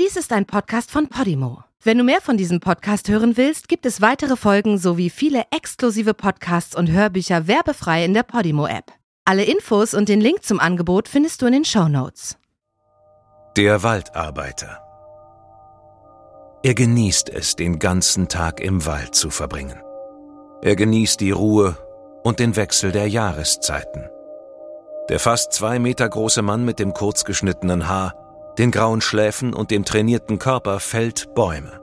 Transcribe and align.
Dies 0.00 0.16
ist 0.16 0.32
ein 0.32 0.46
Podcast 0.46 0.90
von 0.90 1.08
Podimo. 1.08 1.64
Wenn 1.82 1.98
du 1.98 2.04
mehr 2.04 2.22
von 2.22 2.38
diesem 2.38 2.60
Podcast 2.60 3.10
hören 3.10 3.36
willst, 3.36 3.68
gibt 3.68 3.84
es 3.84 4.00
weitere 4.00 4.36
Folgen 4.36 4.78
sowie 4.78 5.10
viele 5.10 5.44
exklusive 5.50 6.14
Podcasts 6.14 6.74
und 6.74 6.90
Hörbücher 6.90 7.46
werbefrei 7.46 8.02
in 8.02 8.14
der 8.14 8.22
Podimo-App. 8.22 8.90
Alle 9.26 9.44
Infos 9.44 9.92
und 9.92 10.08
den 10.08 10.22
Link 10.22 10.44
zum 10.44 10.60
Angebot 10.60 11.08
findest 11.08 11.42
du 11.42 11.46
in 11.46 11.52
den 11.52 11.64
Show 11.66 11.88
Notes. 11.88 12.38
Der 13.54 13.82
Waldarbeiter. 13.82 14.80
Er 16.62 16.72
genießt 16.72 17.28
es, 17.28 17.54
den 17.54 17.78
ganzen 17.78 18.28
Tag 18.28 18.60
im 18.60 18.86
Wald 18.86 19.14
zu 19.14 19.28
verbringen. 19.28 19.78
Er 20.62 20.74
genießt 20.74 21.20
die 21.20 21.32
Ruhe 21.32 21.76
und 22.24 22.38
den 22.38 22.56
Wechsel 22.56 22.92
der 22.92 23.08
Jahreszeiten. 23.08 24.08
Der 25.10 25.18
fast 25.18 25.52
zwei 25.52 25.78
Meter 25.78 26.08
große 26.08 26.40
Mann 26.40 26.64
mit 26.64 26.78
dem 26.78 26.94
kurzgeschnittenen 26.94 27.88
Haar, 27.88 28.21
den 28.58 28.70
grauen 28.70 29.00
Schläfen 29.00 29.54
und 29.54 29.70
dem 29.70 29.84
trainierten 29.84 30.38
Körper 30.38 30.80
fällt 30.80 31.34
Bäume. 31.34 31.80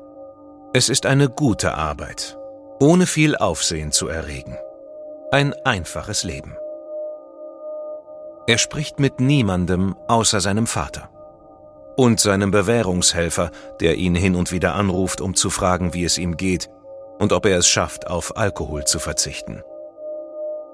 Es 0.73 0.89
ist 0.89 1.05
eine 1.05 1.29
gute 1.29 1.73
Arbeit, 1.73 2.37
ohne 2.79 3.07
viel 3.07 3.35
Aufsehen 3.35 3.91
zu 3.91 4.07
erregen. 4.07 4.55
Ein 5.31 5.53
einfaches 5.65 6.23
Leben. 6.23 6.55
Er 8.47 8.57
spricht 8.57 8.99
mit 8.99 9.19
niemandem 9.19 9.95
außer 10.07 10.41
seinem 10.41 10.67
Vater. 10.67 11.09
Und 11.97 12.19
seinem 12.19 12.51
Bewährungshelfer, 12.51 13.51
der 13.79 13.95
ihn 13.95 14.15
hin 14.15 14.35
und 14.35 14.51
wieder 14.51 14.75
anruft, 14.75 15.21
um 15.21 15.35
zu 15.35 15.49
fragen, 15.49 15.93
wie 15.93 16.05
es 16.05 16.17
ihm 16.17 16.37
geht 16.37 16.69
und 17.19 17.33
ob 17.33 17.45
er 17.45 17.57
es 17.57 17.67
schafft, 17.67 18.07
auf 18.07 18.37
Alkohol 18.37 18.85
zu 18.85 18.99
verzichten. 18.99 19.61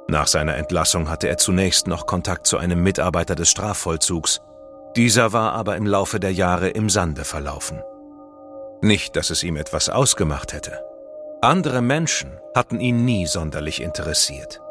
Nach 0.08 0.27
seiner 0.27 0.55
Entlassung 0.55 1.09
hatte 1.09 1.27
er 1.27 1.38
zunächst 1.38 1.88
noch 1.88 2.05
Kontakt 2.05 2.45
zu 2.45 2.58
einem 2.58 2.84
Mitarbeiter 2.84 3.34
des 3.34 3.50
Strafvollzugs, 3.50 4.41
dieser 4.95 5.34
war 5.34 5.54
aber 5.54 5.76
im 5.76 5.85
Laufe 5.85 6.20
der 6.20 6.31
Jahre 6.31 6.70
im 6.70 6.90
Sande 6.90 7.26
verlaufen. 7.26 7.81
Nicht, 8.81 9.16
dass 9.16 9.30
es 9.30 9.44
ihm 9.44 9.58
etwas 9.58 9.90
ausgemacht 9.90 10.53
hätte. 10.53 10.84
Andere 11.42 11.81
Menschen 11.81 12.39
hatten 12.56 12.80
ihn 12.80 13.06
nie 13.06 13.28
sonderlich 13.28 13.81
interessiert. 13.81 14.61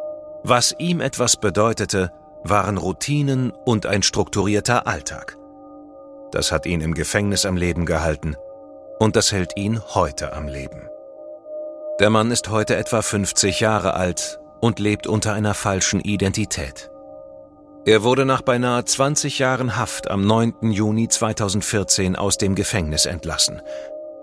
Was 0.42 0.74
ihm 0.78 1.00
etwas 1.00 1.36
bedeutete, 1.36 2.10
waren 2.42 2.76
Routinen 2.76 3.50
und 3.50 3.86
ein 3.86 4.02
strukturierter 4.02 4.86
Alltag. 4.86 5.36
Das 6.32 6.52
hat 6.52 6.66
ihn 6.66 6.80
im 6.80 6.94
Gefängnis 6.94 7.46
am 7.46 7.56
Leben 7.56 7.86
gehalten 7.86 8.36
und 8.98 9.16
das 9.16 9.32
hält 9.32 9.56
ihn 9.56 9.80
heute 9.94 10.32
am 10.32 10.48
Leben. 10.48 10.88
Der 12.00 12.10
Mann 12.10 12.30
ist 12.30 12.50
heute 12.50 12.76
etwa 12.76 13.02
50 13.02 13.60
Jahre 13.60 13.94
alt 13.94 14.40
und 14.60 14.78
lebt 14.78 15.06
unter 15.06 15.32
einer 15.32 15.54
falschen 15.54 16.00
Identität. 16.00 16.90
Er 17.86 18.02
wurde 18.02 18.24
nach 18.24 18.40
beinahe 18.40 18.82
20 18.82 19.38
Jahren 19.38 19.76
Haft 19.76 20.10
am 20.10 20.26
9. 20.26 20.72
Juni 20.72 21.06
2014 21.06 22.16
aus 22.16 22.38
dem 22.38 22.54
Gefängnis 22.54 23.04
entlassen. 23.04 23.60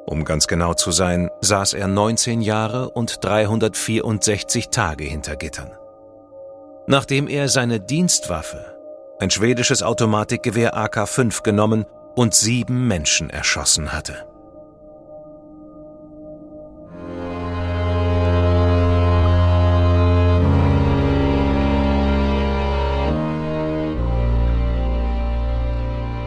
Um 0.08 0.26
ganz 0.26 0.48
genau 0.48 0.74
zu 0.74 0.92
sein, 0.92 1.30
saß 1.42 1.76
er 1.76 1.88
19 1.88 2.42
Jahre 2.42 2.90
und 2.90 3.24
364 3.24 4.70
Tage 4.70 5.04
hinter 5.04 5.36
Gittern. 5.36 5.72
Nachdem 6.88 7.28
er 7.28 7.50
seine 7.50 7.80
Dienstwaffe, 7.80 8.66
ein 9.20 9.30
schwedisches 9.30 9.84
Automatikgewehr 9.84 10.76
AK-5 10.76 11.44
genommen 11.44 11.86
und 12.16 12.34
sieben 12.34 12.88
Menschen 12.88 13.30
erschossen 13.30 13.94
hatte. 13.94 14.26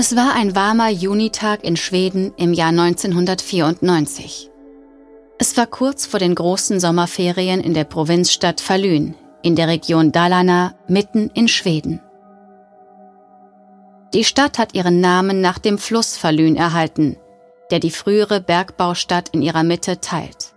Es 0.00 0.14
war 0.14 0.32
ein 0.34 0.54
warmer 0.54 0.90
Junitag 0.90 1.64
in 1.64 1.76
Schweden 1.76 2.32
im 2.36 2.52
Jahr 2.52 2.68
1994. 2.68 4.48
Es 5.40 5.56
war 5.56 5.66
kurz 5.66 6.06
vor 6.06 6.20
den 6.20 6.36
großen 6.36 6.78
Sommerferien 6.78 7.60
in 7.60 7.74
der 7.74 7.82
Provinzstadt 7.82 8.60
Falun 8.60 9.16
in 9.42 9.56
der 9.56 9.66
Region 9.66 10.12
Dalarna 10.12 10.76
mitten 10.86 11.32
in 11.34 11.48
Schweden. 11.48 12.00
Die 14.14 14.22
Stadt 14.22 14.56
hat 14.56 14.72
ihren 14.72 15.00
Namen 15.00 15.40
nach 15.40 15.58
dem 15.58 15.78
Fluss 15.78 16.16
Falun 16.16 16.54
erhalten, 16.54 17.16
der 17.72 17.80
die 17.80 17.90
frühere 17.90 18.40
Bergbaustadt 18.40 19.30
in 19.30 19.42
ihrer 19.42 19.64
Mitte 19.64 20.00
teilt. 20.00 20.54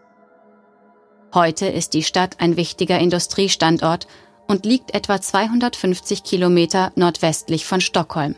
Heute 1.33 1.65
ist 1.65 1.95
die 1.95 2.03
Stadt 2.03 2.35
ein 2.37 2.57
wichtiger 2.57 2.99
Industriestandort 2.99 4.05
und 4.47 4.67
liegt 4.67 4.93
etwa 4.93 5.19
250 5.19 6.23
Kilometer 6.23 6.91
nordwestlich 6.95 7.65
von 7.65 7.81
Stockholm 7.81 8.35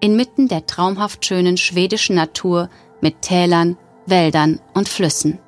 inmitten 0.00 0.48
der 0.48 0.66
traumhaft 0.66 1.24
schönen 1.24 1.56
schwedischen 1.56 2.16
Natur 2.16 2.68
mit 3.00 3.22
Tälern, 3.22 3.76
Wäldern 4.06 4.60
und 4.74 4.88
Flüssen. 4.88 5.38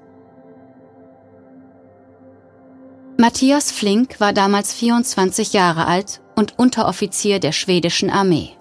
Matthias 3.17 3.71
Flink 3.71 4.19
war 4.19 4.33
damals 4.33 4.73
24 4.73 5.53
Jahre 5.53 5.87
alt 5.87 6.23
und 6.37 6.59
Unteroffizier 6.59 7.39
der 7.39 7.53
schwedischen 7.53 8.09
Armee. 8.09 8.57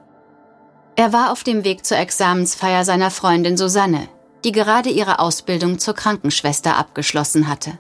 Er 0.98 1.14
war 1.14 1.32
auf 1.32 1.46
dem 1.46 1.64
Weg 1.64 1.86
zur 1.86 1.98
Examensfeier 1.98 2.84
seiner 2.84 3.10
Freundin 3.10 3.56
Susanne, 3.56 4.10
die 4.44 4.52
gerade 4.52 4.90
ihre 4.90 5.20
Ausbildung 5.20 5.80
zur 5.80 5.94
Krankenschwester 5.94 6.76
abgeschlossen 6.76 7.48
hatte. 7.48 7.80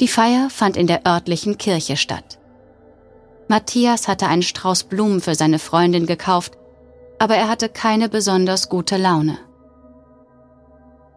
Die 0.00 0.08
Feier 0.08 0.48
fand 0.50 0.76
in 0.76 0.86
der 0.86 1.06
örtlichen 1.06 1.58
Kirche 1.58 1.96
statt. 1.96 2.38
Matthias 3.48 4.08
hatte 4.08 4.26
einen 4.26 4.42
Strauß 4.42 4.84
Blumen 4.84 5.20
für 5.20 5.34
seine 5.34 5.58
Freundin 5.58 6.06
gekauft, 6.06 6.58
aber 7.18 7.36
er 7.36 7.48
hatte 7.48 7.68
keine 7.68 8.08
besonders 8.08 8.68
gute 8.68 8.96
Laune. 8.96 9.38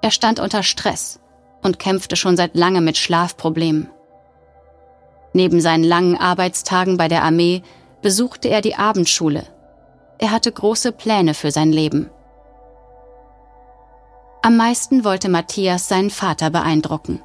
Er 0.01 0.11
stand 0.11 0.39
unter 0.39 0.63
Stress 0.63 1.19
und 1.63 1.79
kämpfte 1.79 2.15
schon 2.15 2.37
seit 2.37 2.55
langem 2.55 2.85
mit 2.85 2.97
Schlafproblemen. 2.97 3.89
Neben 5.33 5.59
seinen 5.59 5.83
langen 5.83 6.17
Arbeitstagen 6.17 6.97
bei 6.97 7.07
der 7.07 7.23
Armee 7.23 7.63
besuchte 8.01 8.47
er 8.47 8.61
die 8.61 8.75
Abendschule. 8.75 9.43
Er 10.19 10.31
hatte 10.31 10.51
große 10.51 10.91
Pläne 10.91 11.33
für 11.33 11.51
sein 11.51 11.71
Leben. 11.71 12.09
Am 14.41 14.55
meisten 14.55 15.03
wollte 15.03 15.29
Matthias 15.29 15.87
seinen 15.87 16.09
Vater 16.09 16.49
beeindrucken, 16.49 17.21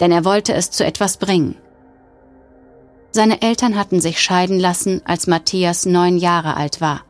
denn 0.00 0.12
er 0.12 0.24
wollte 0.24 0.54
es 0.54 0.70
zu 0.70 0.84
etwas 0.84 1.16
bringen. 1.16 1.56
Seine 3.18 3.42
Eltern 3.42 3.76
hatten 3.76 4.00
sich 4.00 4.20
scheiden 4.20 4.60
lassen, 4.60 5.02
als 5.04 5.26
Matthias 5.26 5.86
neun 5.86 6.18
Jahre 6.18 6.56
alt 6.56 6.80
war. 6.80 7.04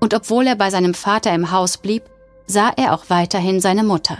Und 0.00 0.12
obwohl 0.12 0.44
er 0.44 0.56
bei 0.56 0.70
seinem 0.70 0.92
Vater 0.92 1.32
im 1.32 1.52
Haus 1.52 1.76
blieb, 1.78 2.02
sah 2.48 2.72
er 2.76 2.92
auch 2.92 3.04
weiterhin 3.10 3.60
seine 3.60 3.84
Mutter. 3.84 4.18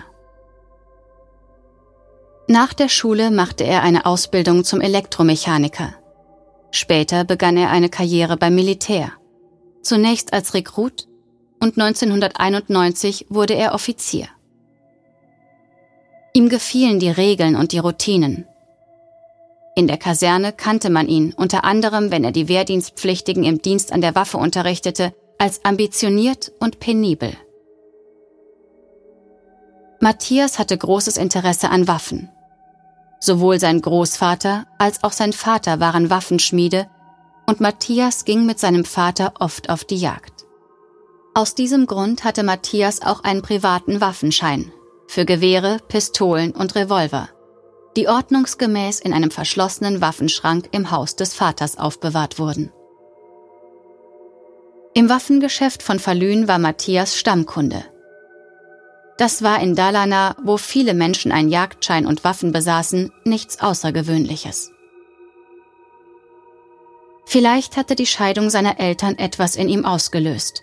Nach 2.47 2.73
der 2.73 2.89
Schule 2.89 3.33
machte 3.33 3.65
er 3.65 3.83
eine 3.83 4.07
Ausbildung 4.07 4.63
zum 4.63 4.81
Elektromechaniker. 4.81 5.95
Später 6.71 7.25
begann 7.25 7.57
er 7.57 7.71
eine 7.71 7.89
Karriere 7.89 8.37
beim 8.37 8.55
Militär. 8.55 9.11
Zunächst 9.83 10.33
als 10.33 10.55
Rekrut 10.55 11.09
und 11.59 11.77
1991 11.77 13.27
wurde 13.31 13.55
er 13.55 13.75
Offizier. 13.75 14.29
Ihm 16.35 16.49
gefielen 16.49 17.01
die 17.01 17.11
Regeln 17.11 17.57
und 17.57 17.73
die 17.73 17.79
Routinen, 17.79 18.47
in 19.77 19.87
der 19.87 19.99
Kaserne 19.99 20.55
kannte 20.55 20.89
man 20.89 21.07
ihn, 21.07 21.35
unter 21.37 21.65
anderem, 21.65 22.11
wenn 22.11 22.25
er 22.25 22.33
die 22.33 22.49
Wehrdienstpflichtigen 22.49 23.45
im 23.45 23.61
Dienst 23.61 23.93
an 23.93 24.01
der 24.01 24.15
Waffe 24.15 24.39
unterrichtete, 24.39 25.15
als 25.39 25.67
ambitioniert 25.67 26.51
und 26.59 26.81
penibel. 26.81 27.37
Matthias 30.01 30.59
hatte 30.59 30.79
großes 30.79 31.19
Interesse 31.19 31.69
an 31.69 31.87
Waffen. 31.87 32.31
Sowohl 33.21 33.61
sein 33.61 33.83
Großvater 33.83 34.67
als 34.79 35.05
auch 35.05 35.13
sein 35.13 35.35
Vater 35.35 35.79
waren 35.79 36.09
Waffenschmiede 36.09 36.89
und 37.47 37.61
Matthias 37.61 38.25
ging 38.25 38.47
mit 38.47 38.59
seinem 38.59 38.87
Vater 38.87 39.35
oft 39.41 39.69
auf 39.69 39.85
die 39.85 39.97
Jagd. 39.99 40.47
Aus 41.35 41.55
diesem 41.55 41.87
Grund 41.87 42.25
hatte 42.25 42.45
Matthias 42.45 43.03
auch 43.03 43.25
einen 43.25 43.43
privaten 43.43 44.01
Waffenschein 44.01 44.73
für 45.07 45.27
Gewehre, 45.27 45.79
Pistolen 45.87 46.53
und 46.53 46.75
Revolver, 46.75 47.29
die 47.97 48.09
ordnungsgemäß 48.09 49.01
in 49.01 49.13
einem 49.13 49.31
verschlossenen 49.31 50.01
Waffenschrank 50.01 50.69
im 50.73 50.91
Haus 50.91 51.17
des 51.17 51.35
Vaters 51.35 51.79
aufbewahrt 51.79 52.39
wurden. 52.39 52.71
Im 54.95 55.09
Waffengeschäft 55.09 55.83
von 55.83 55.99
Falun 55.99 56.49
war 56.49 56.59
Matthias 56.59 57.19
Stammkunde. 57.19 57.85
Das 59.19 59.43
war 59.43 59.61
in 59.61 59.75
Dalarna, 59.75 60.37
wo 60.43 60.59
viele 60.59 60.93
Menschen 60.93 61.33
einen 61.33 61.49
Jagdschein 61.49 62.07
und 62.07 62.23
Waffen 62.23 62.53
besaßen, 62.53 63.13
nichts 63.25 63.61
Außergewöhnliches. 63.61 64.73
Vielleicht 67.25 67.77
hatte 67.77 67.97
die 67.97 68.07
Scheidung 68.07 68.51
seiner 68.51 68.79
Eltern 68.79 69.19
etwas 69.19 69.57
in 69.57 69.69
ihm 69.69 69.85
ausgelöst. 69.85 70.63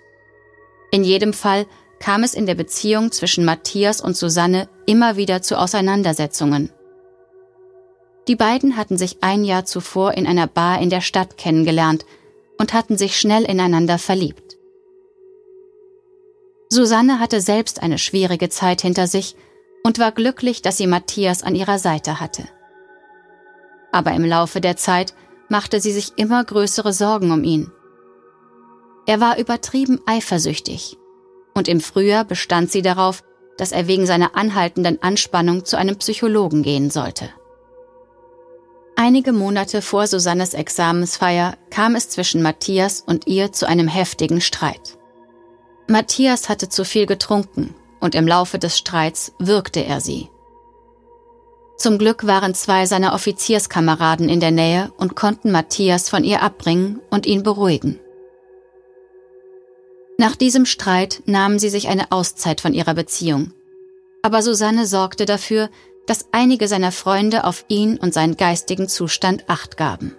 In 0.91 1.03
jedem 1.03 1.33
Fall 1.33 1.65
kam 1.99 2.23
es 2.23 2.33
in 2.33 2.45
der 2.45 2.55
Beziehung 2.55 3.11
zwischen 3.11 3.43
Matthias 3.43 4.01
und 4.01 4.15
Susanne 4.15 4.69
immer 4.85 5.17
wieder 5.17 5.41
zu 5.41 5.57
Auseinandersetzungen. 5.57 6.71
Die 8.27 8.35
beiden 8.35 8.77
hatten 8.77 8.97
sich 8.97 9.17
ein 9.21 9.43
Jahr 9.43 9.65
zuvor 9.65 10.13
in 10.13 10.27
einer 10.27 10.47
Bar 10.47 10.81
in 10.81 10.89
der 10.89 11.01
Stadt 11.01 11.37
kennengelernt 11.37 12.05
und 12.57 12.73
hatten 12.73 12.97
sich 12.97 13.19
schnell 13.19 13.43
ineinander 13.43 13.97
verliebt. 13.97 14.57
Susanne 16.69 17.19
hatte 17.19 17.41
selbst 17.41 17.83
eine 17.83 17.97
schwierige 17.97 18.49
Zeit 18.49 18.81
hinter 18.81 19.07
sich 19.07 19.35
und 19.83 19.99
war 19.99 20.11
glücklich, 20.11 20.61
dass 20.61 20.77
sie 20.77 20.87
Matthias 20.87 21.43
an 21.43 21.55
ihrer 21.55 21.77
Seite 21.77 22.19
hatte. 22.19 22.43
Aber 23.91 24.11
im 24.11 24.23
Laufe 24.23 24.61
der 24.61 24.77
Zeit 24.77 25.13
machte 25.49 25.79
sie 25.81 25.91
sich 25.91 26.13
immer 26.15 26.43
größere 26.43 26.93
Sorgen 26.93 27.31
um 27.31 27.43
ihn. 27.43 27.71
Er 29.05 29.19
war 29.19 29.37
übertrieben 29.37 29.99
eifersüchtig 30.05 30.97
und 31.53 31.67
im 31.67 31.81
Frühjahr 31.81 32.23
bestand 32.23 32.71
sie 32.71 32.81
darauf, 32.81 33.23
dass 33.57 33.71
er 33.71 33.87
wegen 33.87 34.05
seiner 34.07 34.35
anhaltenden 34.35 35.03
Anspannung 35.03 35.65
zu 35.65 35.77
einem 35.77 35.97
Psychologen 35.97 36.63
gehen 36.63 36.89
sollte. 36.89 37.29
Einige 38.95 39.33
Monate 39.33 39.81
vor 39.81 40.05
Susannes 40.07 40.53
Examensfeier 40.53 41.57
kam 41.71 41.95
es 41.95 42.09
zwischen 42.09 42.41
Matthias 42.41 43.03
und 43.05 43.27
ihr 43.27 43.51
zu 43.51 43.67
einem 43.67 43.87
heftigen 43.87 44.39
Streit. 44.39 44.97
Matthias 45.87 46.47
hatte 46.47 46.69
zu 46.69 46.85
viel 46.85 47.05
getrunken 47.05 47.75
und 47.99 48.15
im 48.15 48.27
Laufe 48.27 48.59
des 48.59 48.77
Streits 48.77 49.33
würgte 49.39 49.83
er 49.83 49.99
sie. 49.99 50.29
Zum 51.77 51.97
Glück 51.97 52.27
waren 52.27 52.53
zwei 52.53 52.85
seiner 52.85 53.13
Offizierskameraden 53.13 54.29
in 54.29 54.39
der 54.39 54.51
Nähe 54.51 54.93
und 54.97 55.15
konnten 55.15 55.51
Matthias 55.51 56.09
von 56.09 56.23
ihr 56.23 56.41
abbringen 56.41 57.01
und 57.09 57.25
ihn 57.25 57.43
beruhigen. 57.43 57.99
Nach 60.17 60.35
diesem 60.35 60.65
Streit 60.65 61.23
nahmen 61.25 61.57
sie 61.57 61.69
sich 61.69 61.87
eine 61.87 62.11
Auszeit 62.11 62.61
von 62.61 62.73
ihrer 62.73 62.93
Beziehung. 62.93 63.51
Aber 64.21 64.41
Susanne 64.41 64.85
sorgte 64.85 65.25
dafür, 65.25 65.69
dass 66.07 66.27
einige 66.31 66.67
seiner 66.67 66.91
Freunde 66.91 67.45
auf 67.45 67.65
ihn 67.67 67.97
und 67.97 68.13
seinen 68.13 68.37
geistigen 68.37 68.87
Zustand 68.87 69.49
acht 69.49 69.77
gaben. 69.77 70.15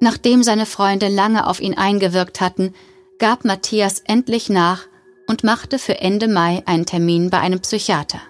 Nachdem 0.00 0.42
seine 0.42 0.66
Freunde 0.66 1.08
lange 1.08 1.46
auf 1.46 1.60
ihn 1.60 1.76
eingewirkt 1.76 2.40
hatten, 2.40 2.74
gab 3.18 3.44
Matthias 3.44 4.00
endlich 4.00 4.50
nach 4.50 4.86
und 5.26 5.42
machte 5.42 5.78
für 5.78 5.98
Ende 6.00 6.28
Mai 6.28 6.62
einen 6.66 6.86
Termin 6.86 7.30
bei 7.30 7.38
einem 7.38 7.60
Psychiater. 7.60 8.20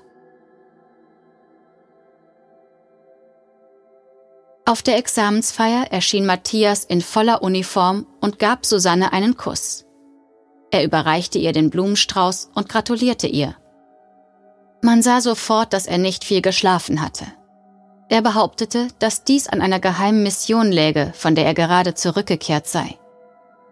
Auf 4.65 4.83
der 4.83 4.97
Examensfeier 4.97 5.93
erschien 5.93 6.27
Matthias 6.27 6.85
in 6.85 7.01
voller 7.01 7.43
Uniform 7.43 8.07
und 8.21 8.39
gab 8.39 8.67
Susanne 8.67 9.13
einen 9.13 9.37
Kuss. 9.37 9.87
Er 10.73 10.85
überreichte 10.85 11.39
ihr 11.39 11.53
den 11.53 11.71
Blumenstrauß 11.71 12.51
und 12.55 12.69
gratulierte 12.69 13.29
ihr. 13.29 13.57
Man 14.87 15.03
sah 15.03 15.21
sofort, 15.21 15.73
dass 15.73 15.87
er 15.87 15.99
nicht 15.99 16.23
viel 16.23 16.41
geschlafen 16.41 17.03
hatte. 17.03 17.25
Er 18.09 18.23
behauptete, 18.23 18.87
dass 19.01 19.25
dies 19.25 19.49
an 19.49 19.61
einer 19.61 19.81
geheimen 19.81 20.23
Mission 20.23 20.71
läge, 20.71 21.11
von 21.13 21.35
der 21.35 21.45
er 21.45 21.55
gerade 21.55 21.95
zurückgekehrt 21.95 22.69
sei. 22.69 22.97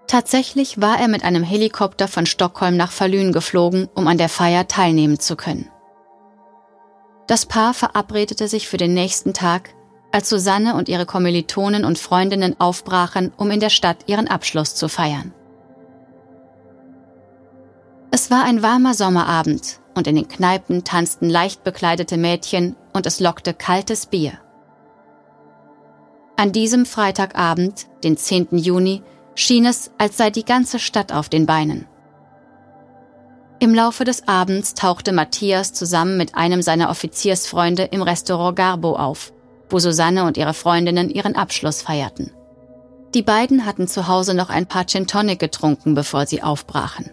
Tatsächlich 0.09 0.81
war 0.81 0.99
er 0.99 1.07
mit 1.07 1.23
einem 1.23 1.45
Helikopter 1.45 2.09
von 2.09 2.27
Stockholm 2.27 2.77
nach 2.77 2.91
Falun 2.91 3.31
geflogen, 3.31 3.89
um 3.95 4.09
an 4.09 4.19
der 4.19 4.29
Feier 4.29 4.67
teilnehmen 4.67 5.21
zu 5.21 5.37
können. 5.37 5.71
Das 7.29 7.47
Paar 7.47 7.75
verabredete 7.75 8.49
sich 8.49 8.67
für 8.67 8.77
den 8.77 8.93
nächsten 8.93 9.35
Tag, 9.35 9.71
als 10.11 10.29
Susanne 10.29 10.75
und 10.75 10.89
ihre 10.89 11.07
Kommilitonen 11.07 11.85
und 11.85 11.97
Freundinnen 11.97 12.59
aufbrachen, 12.59 13.33
um 13.37 13.53
in 13.53 13.61
der 13.61 13.71
Stadt 13.71 13.99
ihren 14.07 14.27
Abschluss 14.27 14.75
zu 14.75 14.89
feiern. 14.89 15.33
Es 18.11 18.33
war 18.33 18.43
ein 18.43 18.63
warmer 18.63 18.95
Sommerabend 18.95 19.79
und 19.95 20.07
in 20.07 20.17
den 20.17 20.29
Kneipen 20.29 20.85
tanzten 20.85 21.29
leicht 21.29 21.65
bekleidete 21.65 22.17
Mädchen 22.17 22.77
und 22.93 23.07
es 23.07 23.21
lockte 23.21 23.55
kaltes 23.55 24.07
Bier. 24.07 24.33
An 26.37 26.53
diesem 26.53 26.85
Freitagabend, 26.85 27.87
den 28.03 28.17
10. 28.17 28.49
Juni, 28.59 29.03
schien 29.35 29.67
es, 29.67 29.91
als 29.99 30.17
sei 30.17 30.31
die 30.31 30.45
ganze 30.45 30.79
Stadt 30.79 31.13
auf 31.13 31.29
den 31.29 31.47
Beinen. 31.47 31.87
Im 33.61 33.75
Laufe 33.75 34.05
des 34.05 34.27
Abends 34.27 34.75
tauchte 34.75 35.13
Matthias 35.13 35.73
zusammen 35.73 36.17
mit 36.17 36.35
einem 36.35 36.61
seiner 36.61 36.91
Offiziersfreunde 36.91 37.85
im 37.85 38.03
Restaurant 38.03 38.57
Garbo 38.57 38.97
auf 38.97 39.33
wo 39.69 39.79
Susanne 39.79 40.25
und 40.25 40.37
ihre 40.37 40.55
Freundinnen 40.55 41.11
ihren 41.11 41.37
Abschluss 41.37 41.83
feierten. 41.83 42.31
Die 43.15 43.23
beiden 43.23 43.65
hatten 43.65 43.87
zu 43.87 44.09
Hause 44.09 44.35
noch 44.35 44.51
ein 44.51 44.67
paar 44.67 44.87
Gin 44.87 45.07
Tonic 45.07 45.39
getrunken, 45.39 45.95
bevor 45.95 46.27
sie 46.27 46.43
aufbrachen. 46.43 47.11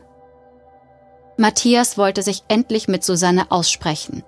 Matthias 1.42 1.98
wollte 1.98 2.22
sich 2.22 2.44
endlich 2.50 2.88
mit 2.88 3.04
Susanne 3.04 3.50
aussprechen. 3.50 4.24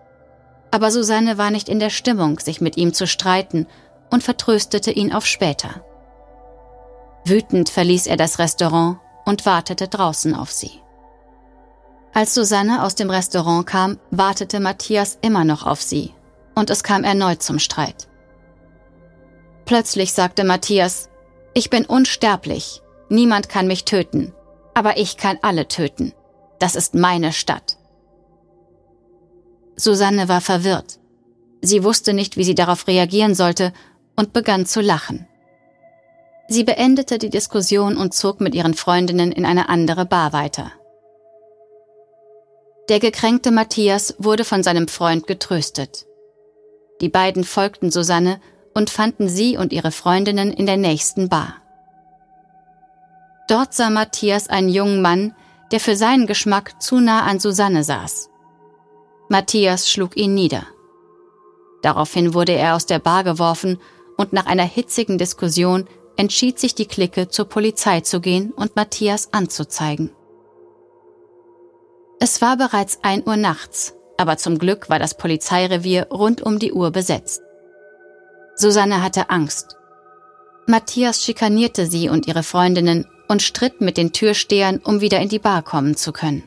Aber 0.72 0.90
Susanne 0.90 1.38
war 1.38 1.52
nicht 1.52 1.70
in 1.70 1.80
der 1.80 1.92
Stimmung, 1.92 2.40
sich 2.40 2.60
mit 2.60 2.76
ihm 2.76 2.92
zu 2.92 3.06
streiten 3.06 3.68
und 4.10 4.24
vertröstete 4.24 4.90
ihn 4.90 5.14
auf 5.14 5.28
später. 5.28 5.86
Wütend 7.24 7.70
verließ 7.70 8.08
er 8.08 8.18
das 8.18 8.40
Restaurant 8.40 8.98
und 9.26 9.46
wartete 9.46 9.88
draußen 9.88 10.34
auf 10.34 10.52
sie. 10.52 10.72
Als 12.16 12.34
Susanne 12.34 12.84
aus 12.84 12.96
dem 12.96 13.12
Restaurant 13.12 13.68
kam, 13.68 14.00
wartete 14.10 14.60
Matthias 14.60 15.20
immer 15.22 15.46
noch 15.46 15.68
auf 15.68 15.84
sie 15.84 16.16
und 16.56 16.72
es 16.72 16.82
kam 16.82 17.04
erneut 17.04 17.44
zum 17.44 17.60
Streit. 17.60 18.08
Plötzlich 19.66 20.14
sagte 20.14 20.44
Matthias, 20.44 21.10
ich 21.54 21.70
bin 21.70 21.86
unsterblich, 21.86 22.82
niemand 23.10 23.50
kann 23.50 23.68
mich 23.68 23.86
töten, 23.86 24.34
aber 24.74 24.98
ich 24.98 25.18
kann 25.18 25.38
alle 25.44 25.68
töten. 25.68 26.12
Das 26.64 26.76
ist 26.76 26.96
meine 26.96 27.34
Stadt. 27.34 27.76
Susanne 29.76 30.30
war 30.30 30.40
verwirrt. 30.40 30.98
Sie 31.62 31.84
wusste 31.84 32.14
nicht, 32.14 32.38
wie 32.38 32.46
sie 32.46 32.56
darauf 32.56 32.88
reagieren 32.88 33.36
sollte 33.36 33.74
und 34.16 34.32
begann 34.32 34.66
zu 34.66 34.80
lachen. 34.80 35.28
Sie 36.48 36.64
beendete 36.64 37.18
die 37.18 37.30
Diskussion 37.30 37.98
und 37.98 38.14
zog 38.14 38.40
mit 38.40 38.56
ihren 38.56 38.76
Freundinnen 38.76 39.34
in 39.34 39.46
eine 39.46 39.68
andere 39.68 40.06
Bar 40.06 40.32
weiter. 40.32 40.72
Der 42.88 43.02
gekränkte 43.02 43.52
Matthias 43.52 44.16
wurde 44.18 44.46
von 44.46 44.64
seinem 44.64 44.88
Freund 44.88 45.28
getröstet. 45.28 46.06
Die 47.02 47.10
beiden 47.10 47.44
folgten 47.44 47.92
Susanne 47.92 48.40
und 48.74 48.90
fanden 48.90 49.28
sie 49.28 49.58
und 49.58 49.74
ihre 49.74 49.92
Freundinnen 49.92 50.54
in 50.54 50.66
der 50.66 50.78
nächsten 50.78 51.28
Bar. 51.28 51.56
Dort 53.50 53.74
sah 53.74 53.90
Matthias 53.90 54.48
einen 54.48 54.70
jungen 54.70 55.02
Mann, 55.02 55.36
der 55.74 55.80
für 55.80 55.96
seinen 55.96 56.28
Geschmack 56.28 56.80
zu 56.84 57.00
nah 57.00 57.24
an 57.24 57.40
Susanne 57.40 57.84
saß. 57.84 58.30
Matthias 59.28 59.90
schlug 59.90 60.16
ihn 60.16 60.36
nieder. 60.36 60.68
Daraufhin 61.82 62.36
wurde 62.36 62.52
er 62.52 62.76
aus 62.76 62.86
der 62.86 63.00
Bar 63.00 63.24
geworfen 63.24 63.80
und 64.16 64.34
nach 64.34 64.46
einer 64.46 64.66
hitzigen 64.66 65.18
Diskussion 65.18 65.88
entschied 66.16 66.60
sich 66.60 66.76
die 66.76 66.86
Clique 66.86 67.28
zur 67.28 67.46
Polizei 67.46 68.02
zu 68.02 68.22
gehen 68.22 68.52
und 68.52 68.76
Matthias 68.76 69.34
anzuzeigen. 69.34 70.12
Es 72.20 72.40
war 72.40 72.56
bereits 72.56 73.00
ein 73.02 73.28
Uhr 73.28 73.36
nachts, 73.36 73.96
aber 74.18 74.38
zum 74.38 74.60
Glück 74.60 74.92
war 74.92 75.00
das 75.00 75.18
Polizeirevier 75.18 76.10
rund 76.12 76.44
um 76.44 76.60
die 76.60 76.72
Uhr 76.72 76.92
besetzt. 76.92 77.42
Susanne 78.56 79.02
hatte 79.02 79.32
Angst. 79.32 79.76
Matthias 80.68 81.24
schikanierte 81.24 81.88
sie 81.88 82.10
und 82.10 82.28
ihre 82.28 82.44
Freundinnen 82.44 83.08
und 83.28 83.42
stritt 83.42 83.82
mit 83.82 83.98
den 83.98 84.14
Türstehern, 84.14 84.80
um 84.84 85.02
wieder 85.02 85.20
in 85.20 85.30
die 85.30 85.40
Bar 85.40 85.64
kommen 85.64 85.96
zu 85.96 86.12
können. 86.12 86.44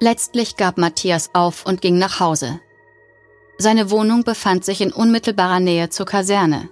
Letztlich 0.00 0.56
gab 0.56 0.76
Matthias 0.76 1.30
auf 1.32 1.64
und 1.64 1.80
ging 1.80 1.98
nach 1.98 2.20
Hause. 2.20 2.60
Seine 3.58 3.90
Wohnung 3.90 4.24
befand 4.24 4.64
sich 4.64 4.80
in 4.80 4.92
unmittelbarer 4.92 5.60
Nähe 5.60 5.88
zur 5.88 6.04
Kaserne. 6.06 6.68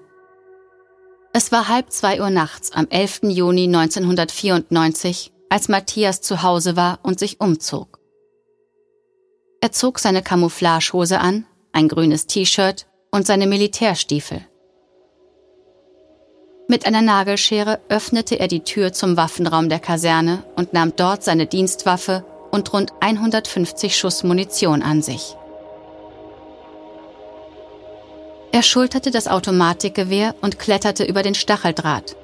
Es 1.33 1.51
war 1.51 1.69
halb 1.69 1.91
zwei 1.91 2.21
Uhr 2.21 2.31
nachts 2.31 2.73
am 2.73 2.87
11. 2.89 3.21
Juni 3.25 3.65
1994, 3.65 5.33
als 5.49 5.69
Matthias 5.69 6.21
zu 6.21 6.43
Hause 6.43 6.77
war 6.77 7.01
und 7.03 7.19
sich 7.19 7.41
umzog. 7.41 7.99
Er 9.61 9.73
zog 9.73 9.99
seine 9.99 10.23
Camouflagehose 10.23 11.19
an, 11.19 11.47
ein 11.73 11.89
grünes 11.89 12.27
T-Shirt 12.27 12.87
und 13.11 13.27
seine 13.27 13.47
Militärstiefel. 13.47 14.47
Mit 16.67 16.87
einer 16.87 17.03
Nagelschere 17.03 17.79
öffnete 17.91 18.41
er 18.41 18.49
die 18.49 18.61
Tür 18.61 18.93
zum 18.93 19.19
Waffenraum 19.19 19.69
der 19.69 19.81
Kaserne 19.81 20.45
und 20.57 20.73
nahm 20.73 20.97
dort 20.97 21.23
seine 21.23 21.47
Dienstwaffe 21.47 22.25
und 22.51 22.73
rund 22.73 22.93
150 23.01 23.95
Schuss 23.95 24.25
Munition 24.25 24.83
an 24.83 25.03
sich. 25.03 25.37
Er 28.51 28.63
schulterte 28.63 29.11
das 29.11 29.29
Automatikgewehr 29.29 30.35
und 30.41 30.59
kletterte 30.59 31.05
über 31.05 31.23
den 31.23 31.35
Stacheldraht, 31.35 32.17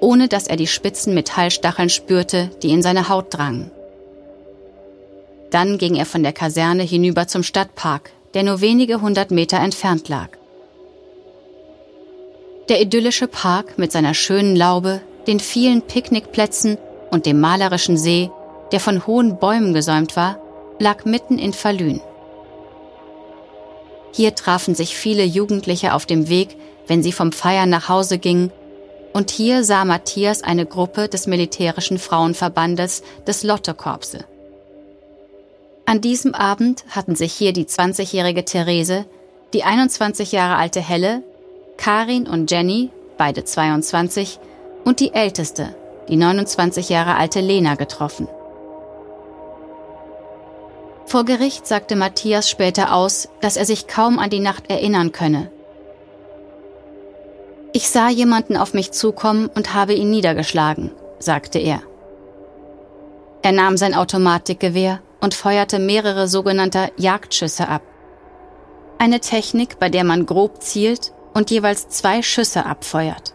ohne 0.00 0.28
dass 0.28 0.46
er 0.46 0.56
die 0.56 0.68
spitzen 0.68 1.14
Metallstacheln 1.14 1.88
spürte, 1.88 2.50
die 2.62 2.70
in 2.70 2.82
seine 2.82 3.08
Haut 3.08 3.34
drangen. 3.34 3.72
Dann 5.50 5.76
ging 5.76 5.96
er 5.96 6.06
von 6.06 6.22
der 6.22 6.32
Kaserne 6.32 6.84
hinüber 6.84 7.26
zum 7.26 7.42
Stadtpark, 7.42 8.10
der 8.34 8.44
nur 8.44 8.60
wenige 8.60 9.00
hundert 9.00 9.32
Meter 9.32 9.58
entfernt 9.58 10.08
lag. 10.08 10.37
Der 12.68 12.82
idyllische 12.82 13.28
Park 13.28 13.78
mit 13.78 13.92
seiner 13.92 14.12
schönen 14.12 14.54
Laube, 14.54 15.00
den 15.26 15.40
vielen 15.40 15.80
Picknickplätzen 15.82 16.76
und 17.10 17.24
dem 17.24 17.40
malerischen 17.40 17.96
See, 17.96 18.30
der 18.72 18.80
von 18.80 19.06
hohen 19.06 19.38
Bäumen 19.38 19.72
gesäumt 19.72 20.16
war, 20.16 20.38
lag 20.78 21.06
mitten 21.06 21.38
in 21.38 21.54
Falun. 21.54 22.02
Hier 24.12 24.34
trafen 24.34 24.74
sich 24.74 24.96
viele 24.96 25.24
Jugendliche 25.24 25.94
auf 25.94 26.04
dem 26.04 26.28
Weg, 26.28 26.56
wenn 26.86 27.02
sie 27.02 27.12
vom 27.12 27.32
Feiern 27.32 27.70
nach 27.70 27.88
Hause 27.88 28.18
gingen, 28.18 28.52
und 29.14 29.30
hier 29.30 29.64
sah 29.64 29.86
Matthias 29.86 30.42
eine 30.42 30.66
Gruppe 30.66 31.08
des 31.08 31.26
militärischen 31.26 31.98
Frauenverbandes 31.98 33.02
des 33.26 33.42
Lottekorpse. 33.42 34.26
An 35.86 36.02
diesem 36.02 36.34
Abend 36.34 36.84
hatten 36.90 37.16
sich 37.16 37.32
hier 37.32 37.54
die 37.54 37.64
20-jährige 37.64 38.44
Therese, 38.44 39.06
die 39.54 39.64
21 39.64 40.32
Jahre 40.32 40.56
alte 40.56 40.82
Helle, 40.82 41.22
Karin 41.78 42.26
und 42.26 42.50
Jenny, 42.50 42.90
beide 43.16 43.44
22, 43.44 44.40
und 44.84 45.00
die 45.00 45.14
älteste, 45.14 45.74
die 46.08 46.16
29 46.16 46.88
Jahre 46.88 47.14
alte 47.14 47.40
Lena 47.40 47.76
getroffen. 47.76 48.28
Vor 51.06 51.24
Gericht 51.24 51.66
sagte 51.66 51.96
Matthias 51.96 52.50
später 52.50 52.92
aus, 52.92 53.28
dass 53.40 53.56
er 53.56 53.64
sich 53.64 53.86
kaum 53.86 54.18
an 54.18 54.28
die 54.28 54.40
Nacht 54.40 54.68
erinnern 54.68 55.12
könne. 55.12 55.50
Ich 57.72 57.88
sah 57.88 58.08
jemanden 58.08 58.56
auf 58.56 58.74
mich 58.74 58.90
zukommen 58.90 59.48
und 59.54 59.72
habe 59.72 59.94
ihn 59.94 60.10
niedergeschlagen, 60.10 60.90
sagte 61.20 61.60
er. 61.60 61.80
Er 63.42 63.52
nahm 63.52 63.76
sein 63.76 63.94
Automatikgewehr 63.94 65.00
und 65.20 65.32
feuerte 65.32 65.78
mehrere 65.78 66.26
sogenannte 66.26 66.90
Jagdschüsse 66.96 67.68
ab. 67.68 67.82
Eine 68.98 69.20
Technik, 69.20 69.78
bei 69.78 69.88
der 69.88 70.02
man 70.02 70.26
grob 70.26 70.60
zielt 70.60 71.12
und 71.38 71.52
jeweils 71.52 71.88
zwei 71.88 72.20
Schüsse 72.20 72.66
abfeuert. 72.66 73.32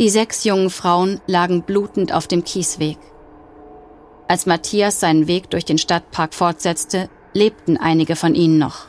Die 0.00 0.10
sechs 0.10 0.42
jungen 0.42 0.68
Frauen 0.68 1.20
lagen 1.28 1.62
blutend 1.62 2.12
auf 2.12 2.26
dem 2.26 2.42
Kiesweg. 2.42 2.98
Als 4.26 4.46
Matthias 4.46 4.98
seinen 4.98 5.28
Weg 5.28 5.48
durch 5.50 5.64
den 5.64 5.78
Stadtpark 5.78 6.34
fortsetzte, 6.34 7.08
lebten 7.34 7.76
einige 7.76 8.16
von 8.16 8.34
ihnen 8.34 8.58
noch. 8.58 8.86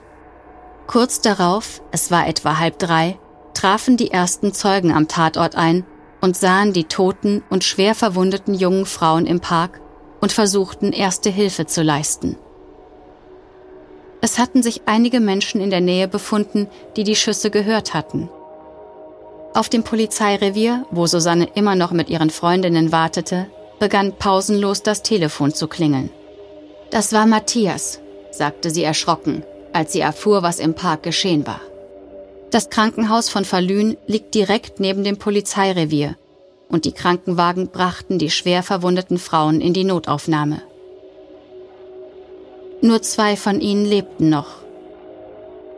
Kurz 0.88 1.22
darauf, 1.22 1.84
es 1.91 2.10
war 2.10 2.27
etwa 2.27 2.58
halb 2.58 2.80
drei, 2.80 3.20
trafen 3.53 3.96
die 3.96 4.10
ersten 4.10 4.53
Zeugen 4.53 4.91
am 4.91 5.08
Tatort 5.08 5.56
ein 5.56 5.86
und 6.20 6.36
sahen 6.36 6.74
die 6.74 6.86
toten 6.86 7.44
und 7.51 7.63
schwer 7.63 7.94
verwundeten 7.94 8.56
jungen 8.56 8.88
Frauen 8.88 9.27
im 9.27 9.39
Park 9.39 9.82
und 10.20 10.32
versuchten 10.32 10.94
erste 10.94 11.30
Hilfe 11.30 11.68
zu 11.68 11.84
leisten. 11.84 12.38
Es 14.21 14.37
hatten 14.37 14.61
sich 14.61 14.83
einige 14.85 15.19
Menschen 15.19 15.61
in 15.61 15.71
der 15.71 15.81
Nähe 15.81 16.07
befunden, 16.07 16.67
die 16.95 17.03
die 17.03 17.15
Schüsse 17.15 17.49
gehört 17.49 17.93
hatten. 17.93 18.29
Auf 19.53 19.67
dem 19.67 19.83
Polizeirevier, 19.83 20.85
wo 20.91 21.07
Susanne 21.07 21.49
immer 21.55 21.75
noch 21.75 21.91
mit 21.91 22.09
ihren 22.09 22.29
Freundinnen 22.29 22.91
wartete, 22.91 23.47
begann 23.79 24.13
pausenlos 24.13 24.83
das 24.83 25.01
Telefon 25.01 25.53
zu 25.53 25.67
klingeln. 25.67 26.11
Das 26.91 27.13
war 27.13 27.25
Matthias, 27.25 27.99
sagte 28.31 28.69
sie 28.69 28.83
erschrocken, 28.83 29.43
als 29.73 29.91
sie 29.93 30.01
erfuhr, 30.01 30.43
was 30.43 30.59
im 30.59 30.75
Park 30.75 31.03
geschehen 31.03 31.47
war. 31.47 31.61
Das 32.51 32.69
Krankenhaus 32.69 33.29
von 33.29 33.43
Falun 33.43 33.97
liegt 34.07 34.35
direkt 34.35 34.79
neben 34.79 35.03
dem 35.03 35.17
Polizeirevier 35.17 36.15
und 36.69 36.85
die 36.85 36.91
Krankenwagen 36.91 37.69
brachten 37.69 38.19
die 38.19 38.29
schwer 38.29 38.63
verwundeten 38.63 39.17
Frauen 39.17 39.61
in 39.61 39.73
die 39.73 39.83
Notaufnahme. 39.83 40.61
Nur 42.81 43.01
zwei 43.01 43.35
von 43.35 43.61
ihnen 43.61 43.85
lebten 43.85 44.29
noch. 44.29 44.61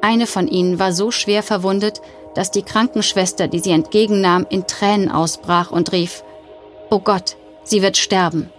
Eine 0.01 0.27
von 0.27 0.47
ihnen 0.47 0.79
war 0.79 0.91
so 0.91 1.11
schwer 1.11 1.43
verwundet, 1.43 2.01
dass 2.35 2.51
die 2.51 2.63
Krankenschwester, 2.63 3.47
die 3.47 3.59
sie 3.59 3.71
entgegennahm, 3.71 4.45
in 4.49 4.65
Tränen 4.67 5.11
ausbrach 5.11 5.71
und 5.71 5.91
rief, 5.91 6.23
Oh 6.89 6.99
Gott, 6.99 7.37
Sie 7.63 7.81
wird 7.81 7.97
sterben. 7.97 8.49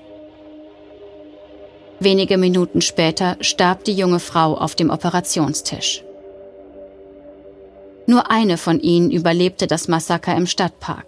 Wenige 2.01 2.39
Minuten 2.39 2.81
später 2.81 3.37
starb 3.41 3.85
die 3.85 3.95
junge 3.95 4.19
Frau 4.19 4.55
auf 4.55 4.75
dem 4.75 4.91
Operationstisch. 4.91 6.03
Nur 8.07 8.31
eine 8.31 8.59
von 8.59 8.81
ihnen 8.81 9.11
überlebte 9.11 9.67
das 9.67 9.89
Massaker 9.89 10.37
im 10.37 10.47
Stadtpark. 10.47 11.07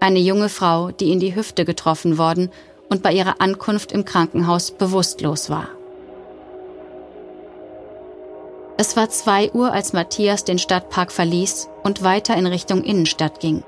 Eine 0.00 0.18
junge 0.18 0.48
Frau, 0.48 0.90
die 0.90 1.12
in 1.12 1.20
die 1.20 1.34
Hüfte 1.34 1.64
getroffen 1.64 2.18
worden 2.18 2.50
und 2.88 3.02
bei 3.02 3.12
ihrer 3.12 3.40
Ankunft 3.40 3.92
im 3.92 4.04
Krankenhaus 4.04 4.70
bewusstlos 4.70 5.50
war. 5.50 5.68
Es 8.76 8.96
war 8.96 9.08
zwei 9.08 9.52
Uhr, 9.52 9.72
als 9.72 9.92
Matthias 9.92 10.44
den 10.44 10.58
Stadtpark 10.58 11.12
verließ 11.12 11.68
und 11.84 12.02
weiter 12.02 12.36
in 12.36 12.46
Richtung 12.46 12.82
Innenstadt 12.82 13.38
ging. 13.38 13.62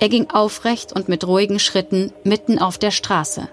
Er 0.00 0.08
ging 0.08 0.30
aufrecht 0.30 0.92
und 0.92 1.08
mit 1.08 1.26
ruhigen 1.26 1.58
Schritten 1.58 2.12
mitten 2.24 2.58
auf 2.58 2.78
der 2.78 2.90
Straße. 2.90 3.48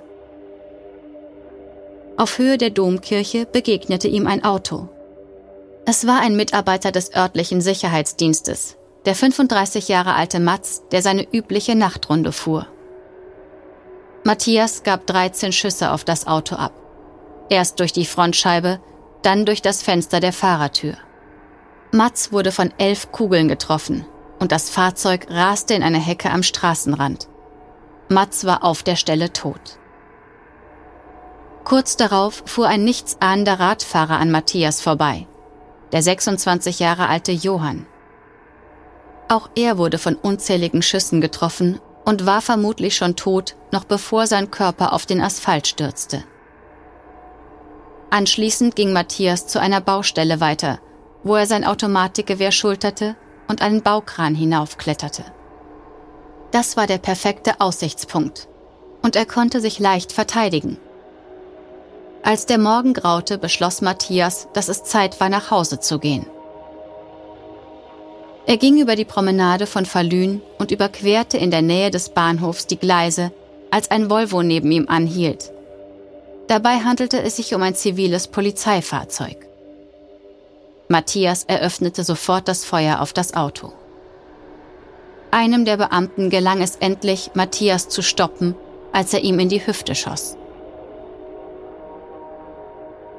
Auf 2.17 2.37
Höhe 2.37 2.57
der 2.57 2.69
Domkirche 2.69 3.45
begegnete 3.45 4.07
ihm 4.07 4.27
ein 4.27 4.43
Auto. 4.43 4.87
Es 5.85 6.07
war 6.07 6.19
ein 6.21 6.35
Mitarbeiter 6.35 6.91
des 6.91 7.13
örtlichen 7.13 7.61
Sicherheitsdienstes, 7.61 8.77
der 9.05 9.15
35 9.15 9.87
Jahre 9.87 10.13
alte 10.13 10.39
Matz, 10.39 10.83
der 10.91 11.01
seine 11.01 11.27
übliche 11.31 11.75
Nachtrunde 11.75 12.31
fuhr. 12.31 12.67
Matthias 14.23 14.83
gab 14.83 15.07
13 15.07 15.51
Schüsse 15.51 15.91
auf 15.91 16.03
das 16.03 16.27
Auto 16.27 16.55
ab. 16.55 16.73
Erst 17.49 17.79
durch 17.79 17.91
die 17.91 18.05
Frontscheibe, 18.05 18.79
dann 19.21 19.45
durch 19.45 19.61
das 19.61 19.81
Fenster 19.81 20.19
der 20.19 20.33
Fahrertür. 20.33 20.95
Matz 21.91 22.31
wurde 22.31 22.51
von 22.51 22.73
elf 22.77 23.11
Kugeln 23.11 23.47
getroffen, 23.47 24.05
und 24.39 24.51
das 24.51 24.69
Fahrzeug 24.69 25.27
raste 25.29 25.73
in 25.73 25.83
eine 25.83 25.99
Hecke 25.99 26.31
am 26.31 26.41
Straßenrand. 26.41 27.27
Mats 28.09 28.45
war 28.45 28.63
auf 28.63 28.83
der 28.83 28.95
Stelle 28.95 29.31
tot. 29.31 29.77
Kurz 31.63 31.95
darauf 31.95 32.43
fuhr 32.45 32.67
ein 32.67 32.83
nichtsahnender 32.83 33.59
Radfahrer 33.59 34.17
an 34.17 34.31
Matthias 34.31 34.81
vorbei, 34.81 35.27
der 35.91 36.01
26 36.01 36.79
Jahre 36.79 37.07
alte 37.07 37.31
Johann. 37.31 37.85
Auch 39.29 39.49
er 39.55 39.77
wurde 39.77 39.97
von 39.97 40.15
unzähligen 40.15 40.81
Schüssen 40.81 41.21
getroffen 41.21 41.79
und 42.03 42.25
war 42.25 42.41
vermutlich 42.41 42.95
schon 42.95 43.15
tot, 43.15 43.55
noch 43.71 43.83
bevor 43.83 44.27
sein 44.27 44.51
Körper 44.51 44.91
auf 44.91 45.05
den 45.05 45.21
Asphalt 45.21 45.67
stürzte. 45.67 46.23
Anschließend 48.11 48.75
ging 48.75 48.91
Matthias 48.91 49.47
zu 49.47 49.61
einer 49.61 49.79
Baustelle 49.79 50.41
weiter, 50.41 50.79
wo 51.23 51.35
er 51.35 51.45
sein 51.45 51.63
Automatikgewehr 51.63 52.51
schulterte 52.51 53.15
und 53.47 53.61
einen 53.61 53.81
Baukran 53.83 54.35
hinaufkletterte. 54.35 55.23
Das 56.51 56.75
war 56.75 56.87
der 56.87 56.97
perfekte 56.97 57.61
Aussichtspunkt, 57.61 58.49
und 59.01 59.15
er 59.15 59.25
konnte 59.25 59.61
sich 59.61 59.79
leicht 59.79 60.11
verteidigen. 60.11 60.77
Als 62.21 62.45
der 62.45 62.57
Morgen 62.57 62.93
graute, 62.93 63.37
beschloss 63.37 63.81
Matthias, 63.81 64.49
dass 64.51 64.67
es 64.67 64.83
Zeit 64.83 65.21
war, 65.21 65.29
nach 65.29 65.49
Hause 65.49 65.79
zu 65.79 65.97
gehen. 65.97 66.25
Er 68.45 68.57
ging 68.57 68.77
über 68.77 68.97
die 68.97 69.05
Promenade 69.05 69.67
von 69.67 69.85
Falun 69.85 70.41
und 70.59 70.71
überquerte 70.71 71.37
in 71.37 71.49
der 71.49 71.61
Nähe 71.61 71.91
des 71.91 72.09
Bahnhofs 72.09 72.67
die 72.67 72.77
Gleise, 72.77 73.31
als 73.71 73.89
ein 73.89 74.09
Volvo 74.09 74.43
neben 74.43 74.69
ihm 74.69 74.89
anhielt. 74.89 75.53
Dabei 76.51 76.79
handelte 76.79 77.21
es 77.21 77.37
sich 77.37 77.55
um 77.55 77.61
ein 77.61 77.75
ziviles 77.75 78.27
Polizeifahrzeug. 78.27 79.37
Matthias 80.89 81.45
eröffnete 81.45 82.03
sofort 82.03 82.49
das 82.49 82.65
Feuer 82.65 82.99
auf 82.99 83.13
das 83.13 83.35
Auto. 83.35 83.71
Einem 85.31 85.63
der 85.63 85.77
Beamten 85.77 86.29
gelang 86.29 86.61
es 86.61 86.75
endlich, 86.75 87.31
Matthias 87.35 87.87
zu 87.87 88.01
stoppen, 88.01 88.53
als 88.91 89.13
er 89.13 89.21
ihm 89.21 89.39
in 89.39 89.47
die 89.47 89.65
Hüfte 89.65 89.95
schoss. 89.95 90.35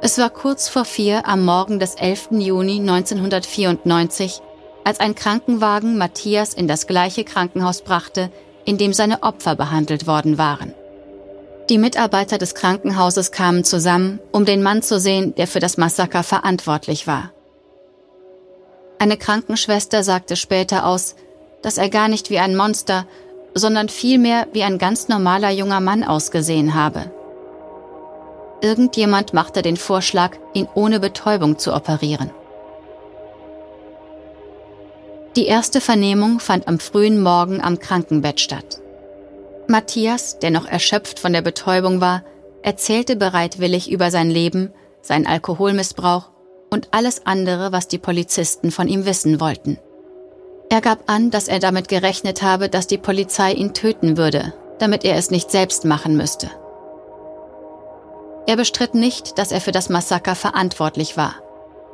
Es 0.03 0.19
war 0.19 0.29
kurz 0.29 0.69
vor 0.69 0.85
vier 0.85 1.27
am 1.27 1.43
Morgen 1.43 1.79
des 1.79 1.95
11. 1.95 2.33
Juni 2.33 2.81
1994, 2.81 4.43
als 4.85 5.01
ein 5.01 5.15
Krankenwagen 5.15 5.97
Matthias 5.97 6.53
in 6.53 6.69
das 6.69 6.87
gleiche 6.87 7.25
Krankenhaus 7.25 7.81
brachte, 7.81 8.31
in 8.67 8.77
dem 8.77 8.93
seine 8.93 9.23
Opfer 9.23 9.57
behandelt 9.57 10.07
worden 10.07 10.37
waren. 10.37 10.75
Die 11.69 11.79
Mitarbeiter 11.79 12.39
des 12.39 12.55
Krankenhauses 12.55 13.31
kamen 13.31 13.65
zusammen, 13.65 14.19
um 14.33 14.45
den 14.45 14.63
Mann 14.63 14.83
zu 14.83 14.99
sehen, 14.99 15.35
der 15.37 15.47
für 15.47 15.61
das 15.61 15.77
Massaker 15.77 16.23
verantwortlich 16.23 17.07
war. 17.07 17.33
Eine 18.99 19.17
Krankenschwester 19.17 20.03
sagte 20.03 20.37
später 20.37 20.87
aus, 20.87 21.15
dass 21.63 21.79
er 21.79 21.89
gar 21.89 22.09
nicht 22.09 22.31
wie 22.31 22.39
ein 22.39 22.57
Monster, 22.57 23.07
sondern 23.55 23.89
vielmehr 23.89 24.49
wie 24.53 24.65
ein 24.65 24.79
ganz 24.79 25.09
normaler 25.09 25.51
junger 25.51 25.81
Mann 25.81 26.05
ausgesehen 26.05 26.75
habe. 26.75 27.11
Irgendjemand 28.61 29.33
machte 29.33 29.63
den 29.63 29.77
Vorschlag, 29.77 30.37
ihn 30.55 30.69
ohne 30.75 31.01
Betäubung 31.01 31.59
zu 31.59 31.75
operieren. 31.75 32.31
Die 35.37 35.47
erste 35.47 35.81
Vernehmung 35.81 36.41
fand 36.41 36.69
am 36.69 36.79
frühen 36.79 37.23
Morgen 37.23 37.61
am 37.61 37.79
Krankenbett 37.79 38.41
statt. 38.41 38.82
Matthias, 39.69 40.39
der 40.39 40.51
noch 40.51 40.67
erschöpft 40.67 41.19
von 41.19 41.33
der 41.33 41.43
Betäubung 41.43 42.01
war, 42.01 42.25
erzählte 42.63 43.17
bereitwillig 43.17 43.91
über 43.91 44.11
sein 44.11 44.31
Leben, 44.31 44.73
seinen 45.01 45.27
Alkoholmissbrauch 45.27 46.31
und 46.71 46.89
alles 46.93 47.27
andere, 47.27 47.73
was 47.73 47.89
die 47.89 47.99
Polizisten 47.99 48.71
von 48.71 48.89
ihm 48.89 49.05
wissen 49.05 49.41
wollten. 49.41 49.79
Er 50.71 50.81
gab 50.81 51.11
an, 51.11 51.31
dass 51.31 51.49
er 51.49 51.59
damit 51.59 51.89
gerechnet 51.89 52.43
habe, 52.43 52.69
dass 52.69 52.87
die 52.87 52.99
Polizei 52.99 53.53
ihn 53.53 53.75
töten 53.75 54.17
würde, 54.17 54.55
damit 54.79 55.05
er 55.05 55.17
es 55.17 55.31
nicht 55.31 55.51
selbst 55.51 55.85
machen 55.85 56.17
müsste. 56.17 56.51
Er 58.47 58.57
bestritt 58.57 58.95
nicht, 58.95 59.39
dass 59.39 59.53
er 59.53 59.61
für 59.61 59.73
das 59.73 59.89
Massaker 59.89 60.35
verantwortlich 60.35 61.17
war 61.17 61.35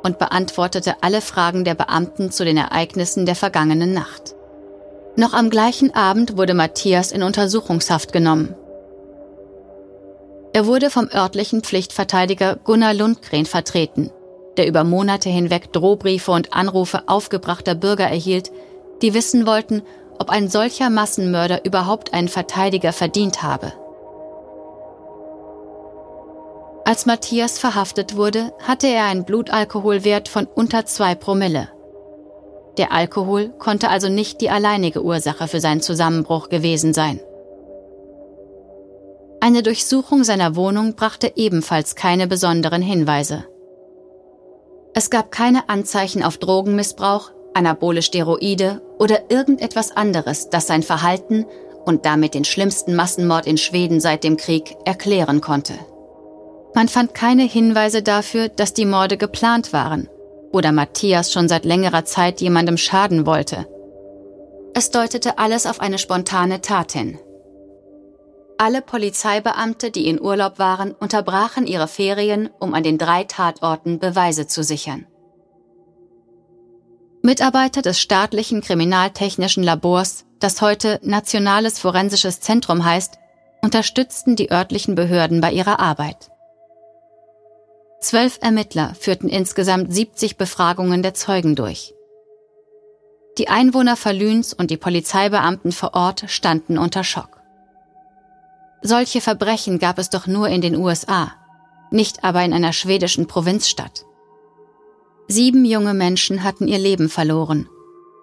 und 0.01 0.17
beantwortete 0.17 0.95
alle 1.01 1.21
Fragen 1.21 1.65
der 1.65 1.75
Beamten 1.75 2.31
zu 2.31 2.45
den 2.45 2.57
Ereignissen 2.57 3.25
der 3.25 3.35
vergangenen 3.35 3.93
Nacht. 3.93 4.35
Noch 5.19 5.33
am 5.33 5.49
gleichen 5.49 5.93
Abend 5.93 6.37
wurde 6.37 6.53
Matthias 6.53 7.11
in 7.11 7.23
Untersuchungshaft 7.23 8.13
genommen. 8.13 8.55
Er 10.53 10.65
wurde 10.65 10.89
vom 10.89 11.09
örtlichen 11.13 11.61
Pflichtverteidiger 11.61 12.55
Gunnar 12.55 12.93
Lundgren 12.93 13.45
vertreten, 13.45 14.11
der 14.55 14.65
über 14.65 14.85
Monate 14.85 15.27
hinweg 15.27 15.73
Drohbriefe 15.73 16.31
und 16.31 16.53
Anrufe 16.53 17.09
aufgebrachter 17.09 17.75
Bürger 17.75 18.05
erhielt, 18.05 18.49
die 19.01 19.13
wissen 19.13 19.45
wollten, 19.45 19.81
ob 20.19 20.29
ein 20.29 20.47
solcher 20.47 20.89
Massenmörder 20.89 21.65
überhaupt 21.65 22.13
einen 22.13 22.29
Verteidiger 22.29 22.93
verdient 22.93 23.43
habe. 23.43 23.73
Als 26.85 27.05
Matthias 27.05 27.59
verhaftet 27.59 28.15
wurde, 28.15 28.53
hatte 28.65 28.87
er 28.87 29.07
einen 29.07 29.25
Blutalkoholwert 29.25 30.29
von 30.29 30.45
unter 30.45 30.85
zwei 30.85 31.13
Promille. 31.13 31.67
Der 32.77 32.91
Alkohol 32.91 33.49
konnte 33.49 33.89
also 33.89 34.09
nicht 34.09 34.41
die 34.41 34.49
alleinige 34.49 35.03
Ursache 35.03 35.47
für 35.47 35.59
seinen 35.59 35.81
Zusammenbruch 35.81 36.49
gewesen 36.49 36.93
sein. 36.93 37.19
Eine 39.41 39.63
Durchsuchung 39.63 40.23
seiner 40.23 40.55
Wohnung 40.55 40.95
brachte 40.95 41.33
ebenfalls 41.35 41.95
keine 41.95 42.27
besonderen 42.27 42.81
Hinweise. 42.81 43.45
Es 44.93 45.09
gab 45.09 45.31
keine 45.31 45.69
Anzeichen 45.69 46.23
auf 46.23 46.37
Drogenmissbrauch, 46.37 47.31
anabole 47.53 48.01
Steroide 48.01 48.81
oder 48.97 49.29
irgendetwas 49.29 49.91
anderes, 49.95 50.49
das 50.49 50.67
sein 50.67 50.83
Verhalten 50.83 51.45
und 51.85 52.05
damit 52.05 52.33
den 52.33 52.43
schlimmsten 52.43 52.95
Massenmord 52.95 53.47
in 53.47 53.57
Schweden 53.57 54.01
seit 54.01 54.23
dem 54.23 54.35
Krieg 54.35 54.75
erklären 54.85 55.41
konnte. 55.41 55.73
Man 56.75 56.87
fand 56.87 57.13
keine 57.13 57.43
Hinweise 57.43 58.03
dafür, 58.03 58.49
dass 58.49 58.73
die 58.73 58.85
Morde 58.85 59.17
geplant 59.17 59.73
waren 59.73 60.09
oder 60.51 60.71
Matthias 60.71 61.31
schon 61.31 61.47
seit 61.47 61.65
längerer 61.65 62.05
Zeit 62.05 62.41
jemandem 62.41 62.77
schaden 62.77 63.25
wollte. 63.25 63.67
Es 64.73 64.91
deutete 64.91 65.37
alles 65.37 65.65
auf 65.65 65.81
eine 65.81 65.97
spontane 65.97 66.61
Tat 66.61 66.91
hin. 66.91 67.19
Alle 68.57 68.81
Polizeibeamte, 68.81 69.89
die 69.89 70.07
in 70.07 70.21
Urlaub 70.21 70.59
waren, 70.59 70.91
unterbrachen 70.91 71.65
ihre 71.65 71.87
Ferien, 71.87 72.49
um 72.59 72.73
an 72.73 72.83
den 72.83 72.97
drei 72.97 73.23
Tatorten 73.23 73.99
Beweise 73.99 74.47
zu 74.47 74.63
sichern. 74.63 75.07
Mitarbeiter 77.21 77.81
des 77.81 77.99
staatlichen 77.99 78.61
kriminaltechnischen 78.61 79.63
Labors, 79.63 80.25
das 80.39 80.61
heute 80.61 80.99
Nationales 81.03 81.79
Forensisches 81.79 82.39
Zentrum 82.39 82.85
heißt, 82.85 83.15
unterstützten 83.61 84.35
die 84.35 84.51
örtlichen 84.51 84.95
Behörden 84.95 85.41
bei 85.41 85.51
ihrer 85.51 85.79
Arbeit. 85.79 86.29
Zwölf 88.01 88.39
Ermittler 88.41 88.95
führten 88.97 89.27
insgesamt 89.27 89.93
70 89.93 90.37
Befragungen 90.37 91.03
der 91.03 91.13
Zeugen 91.13 91.55
durch. 91.55 91.93
Die 93.37 93.49
Einwohner 93.49 93.97
Verlüns 93.97 94.53
und 94.53 94.71
die 94.71 94.77
Polizeibeamten 94.77 95.71
vor 95.71 95.93
Ort 95.93 96.23
standen 96.27 96.77
unter 96.77 97.03
Schock. 97.03 97.41
Solche 98.81 99.19
Verbrechen 99.19 99.79
gab 99.79 99.99
es 99.99 100.09
doch 100.09 100.27
nur 100.27 100.47
in 100.47 100.61
den 100.61 100.75
USA, 100.75 101.33
nicht 101.91 102.23
aber 102.23 102.43
in 102.43 102.53
einer 102.53 102.71
schwedischen 102.71 103.27
Provinzstadt. 103.27 104.05
Sieben 105.27 105.65
junge 105.65 105.93
Menschen 105.93 106.43
hatten 106.43 106.67
ihr 106.67 106.79
Leben 106.79 107.09
verloren 107.09 107.67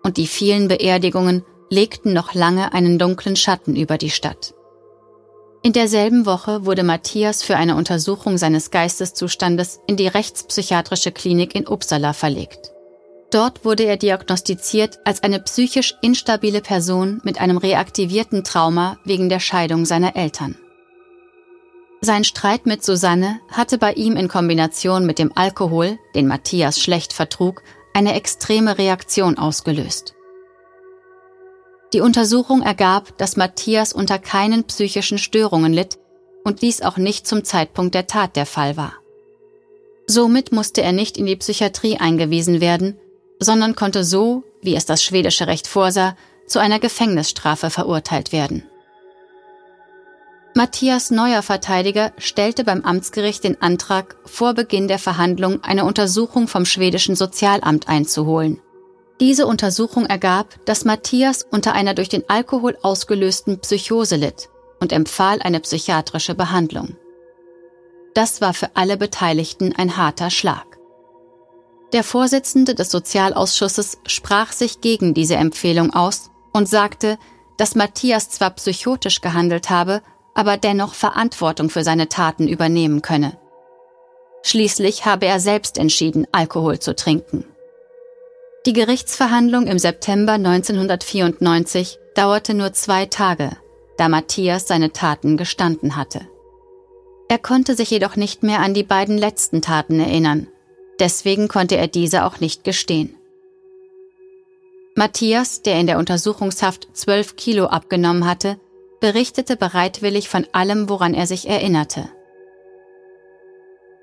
und 0.02 0.16
die 0.16 0.26
vielen 0.26 0.68
Beerdigungen 0.68 1.44
legten 1.68 2.12
noch 2.12 2.32
lange 2.32 2.72
einen 2.72 2.98
dunklen 2.98 3.36
Schatten 3.36 3.76
über 3.76 3.98
die 3.98 4.10
Stadt. 4.10 4.55
In 5.66 5.72
derselben 5.72 6.26
Woche 6.26 6.64
wurde 6.64 6.84
Matthias 6.84 7.42
für 7.42 7.56
eine 7.56 7.74
Untersuchung 7.74 8.38
seines 8.38 8.70
Geisteszustandes 8.70 9.80
in 9.88 9.96
die 9.96 10.06
rechtspsychiatrische 10.06 11.10
Klinik 11.10 11.56
in 11.56 11.66
Uppsala 11.66 12.12
verlegt. 12.12 12.70
Dort 13.32 13.64
wurde 13.64 13.82
er 13.82 13.96
diagnostiziert 13.96 15.00
als 15.04 15.24
eine 15.24 15.40
psychisch 15.40 15.96
instabile 16.02 16.60
Person 16.60 17.20
mit 17.24 17.40
einem 17.40 17.56
reaktivierten 17.56 18.44
Trauma 18.44 18.98
wegen 19.04 19.28
der 19.28 19.40
Scheidung 19.40 19.86
seiner 19.86 20.14
Eltern. 20.14 20.54
Sein 22.00 22.22
Streit 22.22 22.66
mit 22.66 22.84
Susanne 22.84 23.40
hatte 23.50 23.76
bei 23.76 23.94
ihm 23.94 24.14
in 24.14 24.28
Kombination 24.28 25.04
mit 25.04 25.18
dem 25.18 25.32
Alkohol, 25.34 25.98
den 26.14 26.28
Matthias 26.28 26.78
schlecht 26.78 27.12
vertrug, 27.12 27.64
eine 27.92 28.14
extreme 28.14 28.78
Reaktion 28.78 29.36
ausgelöst. 29.36 30.15
Die 31.92 32.00
Untersuchung 32.00 32.62
ergab, 32.62 33.16
dass 33.18 33.36
Matthias 33.36 33.92
unter 33.92 34.18
keinen 34.18 34.64
psychischen 34.64 35.18
Störungen 35.18 35.72
litt 35.72 35.98
und 36.44 36.62
dies 36.62 36.82
auch 36.82 36.96
nicht 36.96 37.26
zum 37.26 37.44
Zeitpunkt 37.44 37.94
der 37.94 38.06
Tat 38.06 38.36
der 38.36 38.46
Fall 38.46 38.76
war. 38.76 38.94
Somit 40.06 40.52
musste 40.52 40.82
er 40.82 40.92
nicht 40.92 41.16
in 41.16 41.26
die 41.26 41.36
Psychiatrie 41.36 41.98
eingewiesen 41.98 42.60
werden, 42.60 42.96
sondern 43.40 43.74
konnte 43.74 44.04
so, 44.04 44.44
wie 44.62 44.74
es 44.74 44.86
das 44.86 45.02
schwedische 45.02 45.46
Recht 45.46 45.66
vorsah, 45.66 46.16
zu 46.46 46.58
einer 46.60 46.78
Gefängnisstrafe 46.78 47.70
verurteilt 47.70 48.32
werden. 48.32 48.64
Matthias 50.54 51.10
neuer 51.10 51.42
Verteidiger 51.42 52.12
stellte 52.16 52.64
beim 52.64 52.82
Amtsgericht 52.82 53.44
den 53.44 53.60
Antrag, 53.60 54.16
vor 54.24 54.54
Beginn 54.54 54.88
der 54.88 54.98
Verhandlung 54.98 55.62
eine 55.62 55.84
Untersuchung 55.84 56.48
vom 56.48 56.64
schwedischen 56.64 57.14
Sozialamt 57.14 57.88
einzuholen. 57.88 58.60
Diese 59.20 59.46
Untersuchung 59.46 60.04
ergab, 60.06 60.64
dass 60.66 60.84
Matthias 60.84 61.46
unter 61.50 61.72
einer 61.72 61.94
durch 61.94 62.08
den 62.08 62.28
Alkohol 62.28 62.76
ausgelösten 62.82 63.60
Psychose 63.60 64.16
litt 64.16 64.50
und 64.78 64.92
empfahl 64.92 65.40
eine 65.40 65.60
psychiatrische 65.60 66.34
Behandlung. 66.34 66.96
Das 68.14 68.40
war 68.40 68.52
für 68.52 68.70
alle 68.74 68.96
Beteiligten 68.96 69.74
ein 69.76 69.96
harter 69.96 70.30
Schlag. 70.30 70.66
Der 71.92 72.04
Vorsitzende 72.04 72.74
des 72.74 72.90
Sozialausschusses 72.90 73.98
sprach 74.06 74.52
sich 74.52 74.80
gegen 74.80 75.14
diese 75.14 75.36
Empfehlung 75.36 75.94
aus 75.94 76.30
und 76.52 76.68
sagte, 76.68 77.18
dass 77.56 77.74
Matthias 77.74 78.28
zwar 78.28 78.50
psychotisch 78.50 79.22
gehandelt 79.22 79.70
habe, 79.70 80.02
aber 80.34 80.58
dennoch 80.58 80.92
Verantwortung 80.92 81.70
für 81.70 81.84
seine 81.84 82.08
Taten 82.08 82.48
übernehmen 82.48 83.00
könne. 83.00 83.38
Schließlich 84.42 85.06
habe 85.06 85.26
er 85.26 85.40
selbst 85.40 85.78
entschieden, 85.78 86.26
Alkohol 86.32 86.78
zu 86.78 86.94
trinken. 86.94 87.46
Die 88.66 88.72
Gerichtsverhandlung 88.72 89.68
im 89.68 89.78
September 89.78 90.32
1994 90.32 92.00
dauerte 92.16 92.52
nur 92.52 92.72
zwei 92.72 93.06
Tage, 93.06 93.50
da 93.96 94.08
Matthias 94.08 94.66
seine 94.66 94.90
Taten 94.90 95.36
gestanden 95.36 95.94
hatte. 95.94 96.26
Er 97.28 97.38
konnte 97.38 97.76
sich 97.76 97.92
jedoch 97.92 98.16
nicht 98.16 98.42
mehr 98.42 98.58
an 98.58 98.74
die 98.74 98.82
beiden 98.82 99.18
letzten 99.18 99.62
Taten 99.62 100.00
erinnern, 100.00 100.48
deswegen 100.98 101.46
konnte 101.46 101.76
er 101.76 101.86
diese 101.86 102.24
auch 102.24 102.40
nicht 102.40 102.64
gestehen. 102.64 103.14
Matthias, 104.96 105.62
der 105.62 105.78
in 105.78 105.86
der 105.86 105.98
Untersuchungshaft 105.98 106.88
zwölf 106.92 107.36
Kilo 107.36 107.66
abgenommen 107.66 108.26
hatte, 108.26 108.58
berichtete 108.98 109.56
bereitwillig 109.56 110.28
von 110.28 110.44
allem, 110.50 110.88
woran 110.88 111.14
er 111.14 111.28
sich 111.28 111.48
erinnerte. 111.48 112.08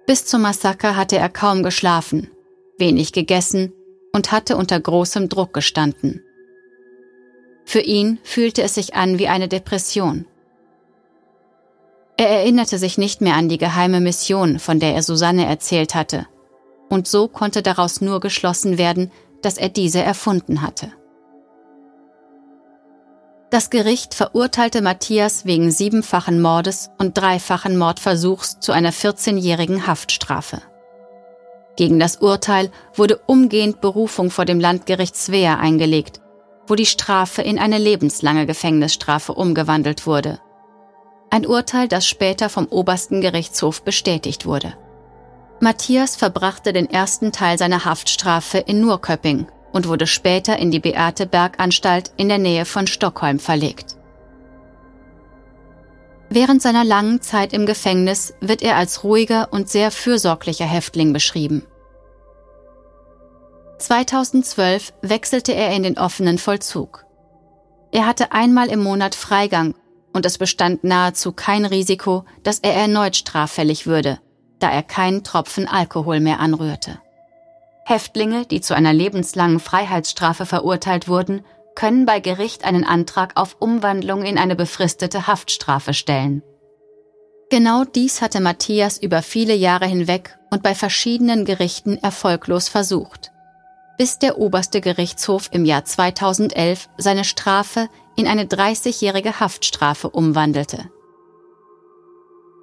Bis 0.08 0.26
zum 0.26 0.42
Massaker 0.42 0.96
hatte 0.96 1.18
er 1.18 1.28
kaum 1.28 1.64
geschlafen, 1.64 2.32
wenig 2.78 3.12
gegessen 3.12 3.74
und 4.14 4.32
hatte 4.32 4.56
unter 4.56 4.80
großem 4.80 5.28
Druck 5.28 5.54
gestanden. 5.54 6.24
Für 7.66 7.82
ihn 7.82 8.20
fühlte 8.24 8.62
es 8.62 8.76
sich 8.76 8.96
an 8.96 9.20
wie 9.20 9.28
eine 9.28 9.48
Depression. 9.48 10.26
Er 12.16 12.30
erinnerte 12.30 12.78
sich 12.78 12.98
nicht 12.98 13.22
mehr 13.22 13.36
an 13.36 13.50
die 13.50 13.58
geheime 13.58 14.00
Mission, 14.00 14.60
von 14.60 14.80
der 14.80 14.94
er 14.94 15.04
Susanne 15.04 15.46
erzählt 15.46 15.96
hatte, 15.96 16.28
und 16.90 17.08
so 17.08 17.28
konnte 17.28 17.64
daraus 17.64 18.02
nur 18.02 18.20
geschlossen 18.20 18.78
werden, 18.78 19.12
dass 19.42 19.58
er 19.58 19.70
diese 19.70 20.02
erfunden 20.02 20.62
hatte. 20.62 20.92
Das 23.50 23.70
Gericht 23.70 24.14
verurteilte 24.14 24.82
Matthias 24.82 25.46
wegen 25.46 25.70
siebenfachen 25.72 26.42
Mordes 26.42 26.90
und 26.98 27.18
dreifachen 27.18 27.78
Mordversuchs 27.78 28.60
zu 28.60 28.72
einer 28.72 28.92
14-jährigen 28.92 29.86
Haftstrafe. 29.86 30.62
Gegen 31.76 32.00
das 32.00 32.18
Urteil 32.18 32.72
wurde 32.94 33.20
umgehend 33.26 33.82
Berufung 33.82 34.30
vor 34.30 34.46
dem 34.46 34.60
Landgericht 34.60 35.16
Svea 35.16 35.56
eingelegt, 35.56 36.22
wo 36.68 36.76
die 36.76 36.86
Strafe 36.86 37.42
in 37.42 37.58
eine 37.58 37.78
lebenslange 37.78 38.46
Gefängnisstrafe 38.46 39.34
umgewandelt 39.34 40.06
wurde. 40.06 40.40
Ein 41.30 41.48
Urteil, 41.48 41.88
das 41.88 42.06
später 42.06 42.48
vom 42.50 42.68
obersten 42.68 43.22
Gerichtshof 43.22 43.84
bestätigt 43.84 44.46
wurde. 44.46 44.76
Matthias 45.60 46.16
verbrachte 46.16 46.74
den 46.74 46.90
ersten 46.90 47.32
Teil 47.32 47.58
seiner 47.58 47.86
Haftstrafe 47.86 48.60
in 48.60 48.82
Nurköping 48.82 49.48
und 49.72 49.88
wurde 49.88 50.06
später 50.06 50.58
in 50.60 50.70
die 50.70 50.80
Beate 50.80 51.26
Berganstalt 51.26 52.12
in 52.18 52.30
der 52.30 52.38
Nähe 52.38 52.66
von 52.66 52.86
Stockholm 52.86 53.40
verlegt. 53.40 53.96
Während 56.36 56.64
seiner 56.64 56.84
langen 56.84 57.22
Zeit 57.22 57.54
im 57.54 57.68
Gefängnis 57.68 58.34
wird 58.42 58.64
er 58.64 58.76
als 58.76 59.04
ruhiger 59.04 59.50
und 59.54 59.70
sehr 59.70 59.92
fürsorglicher 59.92 60.66
Häftling 60.66 61.14
beschrieben. 61.14 61.62
2012 63.78 64.94
wechselte 65.04 65.54
er 65.54 65.76
in 65.76 65.84
den 65.84 66.00
offenen 66.00 66.40
Vollzug. 66.40 67.06
Er 67.92 68.08
hatte 68.08 68.32
einmal 68.32 68.70
im 68.70 68.82
Monat 68.82 69.14
Freigang 69.14 69.76
und 70.12 70.26
es 70.26 70.40
bestand 70.40 70.84
nahezu 70.84 71.34
kein 71.34 71.66
Risiko, 71.66 72.26
dass 72.42 72.58
er 72.58 72.74
erneut 72.74 73.16
straffällig 73.16 73.86
würde, 73.86 74.20
da 74.58 74.72
er 74.72 74.82
keinen 74.82 75.24
Tropfen 75.24 75.68
Alkohol 75.68 76.20
mehr 76.20 76.40
anrührte. 76.40 76.98
Häftlinge, 77.86 78.48
die 78.48 78.62
zu 78.62 78.74
einer 78.74 78.94
lebenslangen 78.94 79.60
Freiheitsstrafe 79.60 80.48
verurteilt 80.48 81.08
wurden, 81.08 81.46
können 81.76 82.06
bei 82.06 82.20
Gericht 82.20 82.66
einen 82.66 82.84
Antrag 82.84 83.34
auf 83.36 83.58
Umwandlung 83.60 84.24
in 84.24 84.38
eine 84.38 84.56
befristete 84.56 85.28
Haftstrafe 85.28 85.94
stellen. 85.94 86.44
Genau 87.50 87.84
dies 87.84 88.22
hatte 88.22 88.40
Matthias 88.40 88.98
über 88.98 89.22
viele 89.22 89.54
Jahre 89.54 89.86
hinweg 89.86 90.38
und 90.50 90.64
bei 90.64 90.74
verschiedenen 90.74 91.46
Gerichten 91.46 91.98
erfolglos 91.98 92.68
versucht, 92.68 93.32
bis 93.98 94.18
der 94.20 94.38
oberste 94.40 94.82
Gerichtshof 94.82 95.50
im 95.52 95.66
Jahr 95.66 95.86
2011 95.86 96.90
seine 96.98 97.24
Strafe 97.24 97.90
in 98.16 98.28
eine 98.28 98.46
30-jährige 98.46 99.40
Haftstrafe 99.40 100.10
umwandelte. 100.10 100.90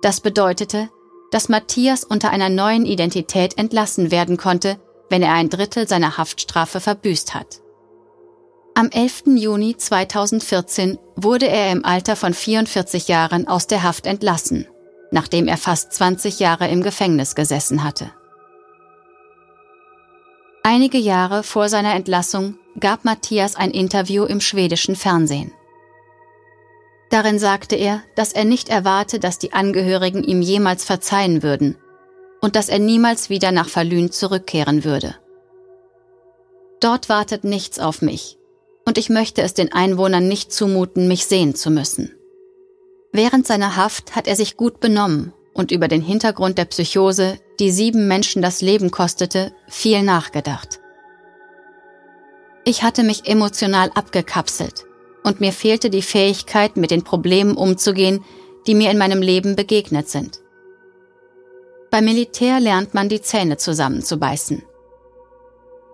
Das 0.03 0.21
bedeutete, 0.21 0.89
dass 1.31 1.49
Matthias 1.49 2.05
unter 2.05 2.31
einer 2.31 2.49
neuen 2.49 2.87
Identität 2.87 3.59
entlassen 3.59 4.11
werden 4.11 4.37
konnte, 4.37 4.81
wenn 5.09 5.23
er 5.23 5.35
ein 5.35 5.51
Drittel 5.51 5.87
seiner 5.87 6.17
Haftstrafe 6.19 6.81
verbüßt 6.81 7.35
hat. 7.35 7.61
Am 8.75 8.89
11. 8.91 9.25
Juni 9.37 9.77
2014 9.77 10.99
wurde 11.17 11.49
er 11.49 11.73
im 11.73 11.85
Alter 11.85 12.17
von 12.17 12.33
44 12.33 13.09
Jahren 13.09 13.49
aus 13.49 13.67
der 13.67 13.83
Haft 13.83 14.07
entlassen, 14.07 14.67
nachdem 15.11 15.49
er 15.49 15.57
fast 15.57 15.93
20 15.93 16.39
Jahre 16.39 16.69
im 16.69 16.83
Gefängnis 16.83 17.35
gesessen 17.35 17.83
hatte. 17.83 18.13
Einige 20.63 20.99
Jahre 20.99 21.43
vor 21.43 21.69
seiner 21.69 21.95
Entlassung 21.95 22.59
gab 22.79 23.05
Matthias 23.05 23.57
ein 23.57 23.73
Interview 23.73 24.25
im 24.25 24.41
schwedischen 24.41 24.95
Fernsehen. 24.95 25.53
Darin 27.11 27.41
sagte 27.41 27.75
er, 27.75 28.03
dass 28.15 28.33
er 28.33 28.45
nicht 28.45 28.69
erwarte, 28.69 29.19
dass 29.19 29.39
die 29.39 29.53
Angehörigen 29.53 30.23
ihm 30.23 30.43
jemals 30.43 30.85
verzeihen 30.85 31.43
würden 31.43 31.77
und 32.41 32.55
dass 32.55 32.69
er 32.69 32.79
niemals 32.79 33.31
wieder 33.31 33.51
nach 33.51 33.69
Falun 33.69 34.13
zurückkehren 34.13 34.85
würde. 34.85 35.17
Dort 36.81 37.09
wartet 37.09 37.43
nichts 37.45 37.79
auf 37.79 38.01
mich, 38.01 38.39
und 38.91 38.99
ich 38.99 39.09
möchte 39.09 39.43
es 39.43 39.55
den 39.55 39.71
Einwohnern 39.71 40.27
nicht 40.27 40.53
zumuten, 40.53 41.07
mich 41.07 41.27
sehen 41.27 41.55
zu 41.55 41.71
müssen. 41.71 42.13
Während 43.13 43.47
seiner 43.47 43.77
Haft 43.77 44.17
hat 44.17 44.27
er 44.27 44.35
sich 44.35 44.57
gut 44.57 44.81
benommen 44.81 45.33
und 45.55 45.71
über 45.71 45.87
den 45.87 46.03
Hintergrund 46.03 46.59
der 46.59 46.65
Psychose, 46.65 47.39
die 47.61 47.71
sieben 47.71 48.09
Menschen 48.09 48.43
das 48.43 48.63
Leben 48.63 48.91
kostete, 48.91 49.53
viel 49.69 50.03
nachgedacht. 50.03 50.81
Ich 52.65 52.83
hatte 52.83 53.05
mich 53.05 53.29
emotional 53.29 53.93
abgekapselt 53.95 54.87
und 55.23 55.41
mir 55.41 55.53
fehlte 55.53 55.89
die 55.89 56.03
Fähigkeit, 56.03 56.77
mit 56.77 56.91
den 56.91 57.05
Problemen 57.05 57.57
umzugehen, 57.57 58.25
die 58.67 58.75
mir 58.75 58.91
in 58.91 58.99
meinem 58.99 59.23
Leben 59.23 59.55
begegnet 59.55 60.09
sind. 60.09 60.41
Beim 61.93 62.07
Militär 62.07 62.59
lernt 62.59 62.93
man 62.93 63.09
die 63.09 63.23
Zähne 63.23 63.57
zusammenzubeißen. 63.57 64.65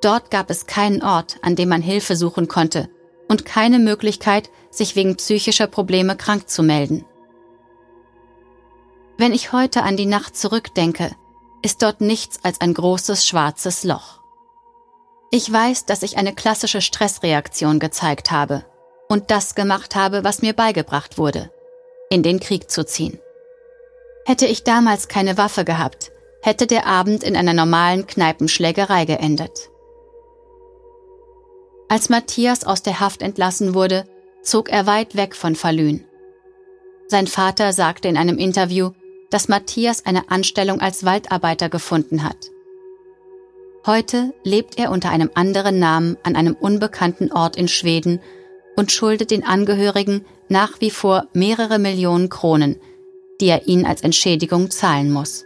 Dort 0.06 0.30
gab 0.30 0.50
es 0.50 0.66
keinen 0.66 1.02
Ort, 1.02 1.38
an 1.42 1.56
dem 1.56 1.68
man 1.68 1.82
Hilfe 1.82 2.14
suchen 2.14 2.46
konnte 2.46 2.88
und 3.26 3.44
keine 3.44 3.80
Möglichkeit, 3.80 4.50
sich 4.70 4.94
wegen 4.94 5.16
psychischer 5.16 5.66
Probleme 5.66 6.16
krank 6.16 6.48
zu 6.48 6.62
melden. 6.62 7.04
Wenn 9.18 9.32
ich 9.32 9.50
heute 9.50 9.82
an 9.82 9.96
die 9.96 10.06
Nacht 10.06 10.36
zurückdenke, 10.36 11.10
ist 11.60 11.82
dort 11.82 12.00
nichts 12.00 12.38
als 12.44 12.60
ein 12.60 12.72
großes 12.72 13.26
schwarzes 13.26 13.82
Loch. 13.82 14.20
Ich 15.32 15.52
weiß, 15.52 15.86
dass 15.86 16.04
ich 16.04 16.16
eine 16.16 16.36
klassische 16.36 16.82
Stressreaktion 16.82 17.80
gezeigt 17.80 18.30
habe 18.30 18.64
und 19.08 19.32
das 19.32 19.56
gemacht 19.56 19.96
habe, 19.96 20.22
was 20.22 20.40
mir 20.40 20.52
beigebracht 20.52 21.18
wurde, 21.18 21.50
in 22.10 22.22
den 22.22 22.38
Krieg 22.38 22.70
zu 22.70 22.86
ziehen. 22.86 23.18
Hätte 24.24 24.46
ich 24.46 24.62
damals 24.62 25.08
keine 25.08 25.36
Waffe 25.36 25.64
gehabt, 25.64 26.12
hätte 26.42 26.68
der 26.68 26.86
Abend 26.86 27.24
in 27.24 27.34
einer 27.34 27.54
normalen 27.54 28.06
Kneipenschlägerei 28.06 29.04
geendet. 29.04 29.68
Als 31.88 32.08
Matthias 32.08 32.64
aus 32.64 32.82
der 32.82 33.00
Haft 33.00 33.22
entlassen 33.22 33.74
wurde, 33.74 34.04
zog 34.42 34.68
er 34.68 34.86
weit 34.86 35.16
weg 35.16 35.36
von 35.36 35.54
Falun. 35.54 36.04
Sein 37.06 37.28
Vater 37.28 37.72
sagte 37.72 38.08
in 38.08 38.16
einem 38.16 38.38
Interview, 38.38 38.90
dass 39.30 39.48
Matthias 39.48 40.04
eine 40.04 40.30
Anstellung 40.30 40.80
als 40.80 41.04
Waldarbeiter 41.04 41.68
gefunden 41.68 42.24
hat. 42.24 42.50
Heute 43.86 44.34
lebt 44.42 44.78
er 44.78 44.90
unter 44.90 45.10
einem 45.10 45.30
anderen 45.34 45.78
Namen 45.78 46.16
an 46.24 46.34
einem 46.34 46.54
unbekannten 46.54 47.30
Ort 47.30 47.56
in 47.56 47.68
Schweden 47.68 48.20
und 48.76 48.90
schuldet 48.90 49.30
den 49.30 49.44
Angehörigen 49.44 50.24
nach 50.48 50.80
wie 50.80 50.90
vor 50.90 51.28
mehrere 51.32 51.78
Millionen 51.78 52.28
Kronen, 52.28 52.76
die 53.40 53.46
er 53.46 53.68
ihnen 53.68 53.86
als 53.86 54.02
Entschädigung 54.02 54.70
zahlen 54.70 55.12
muss. 55.12 55.45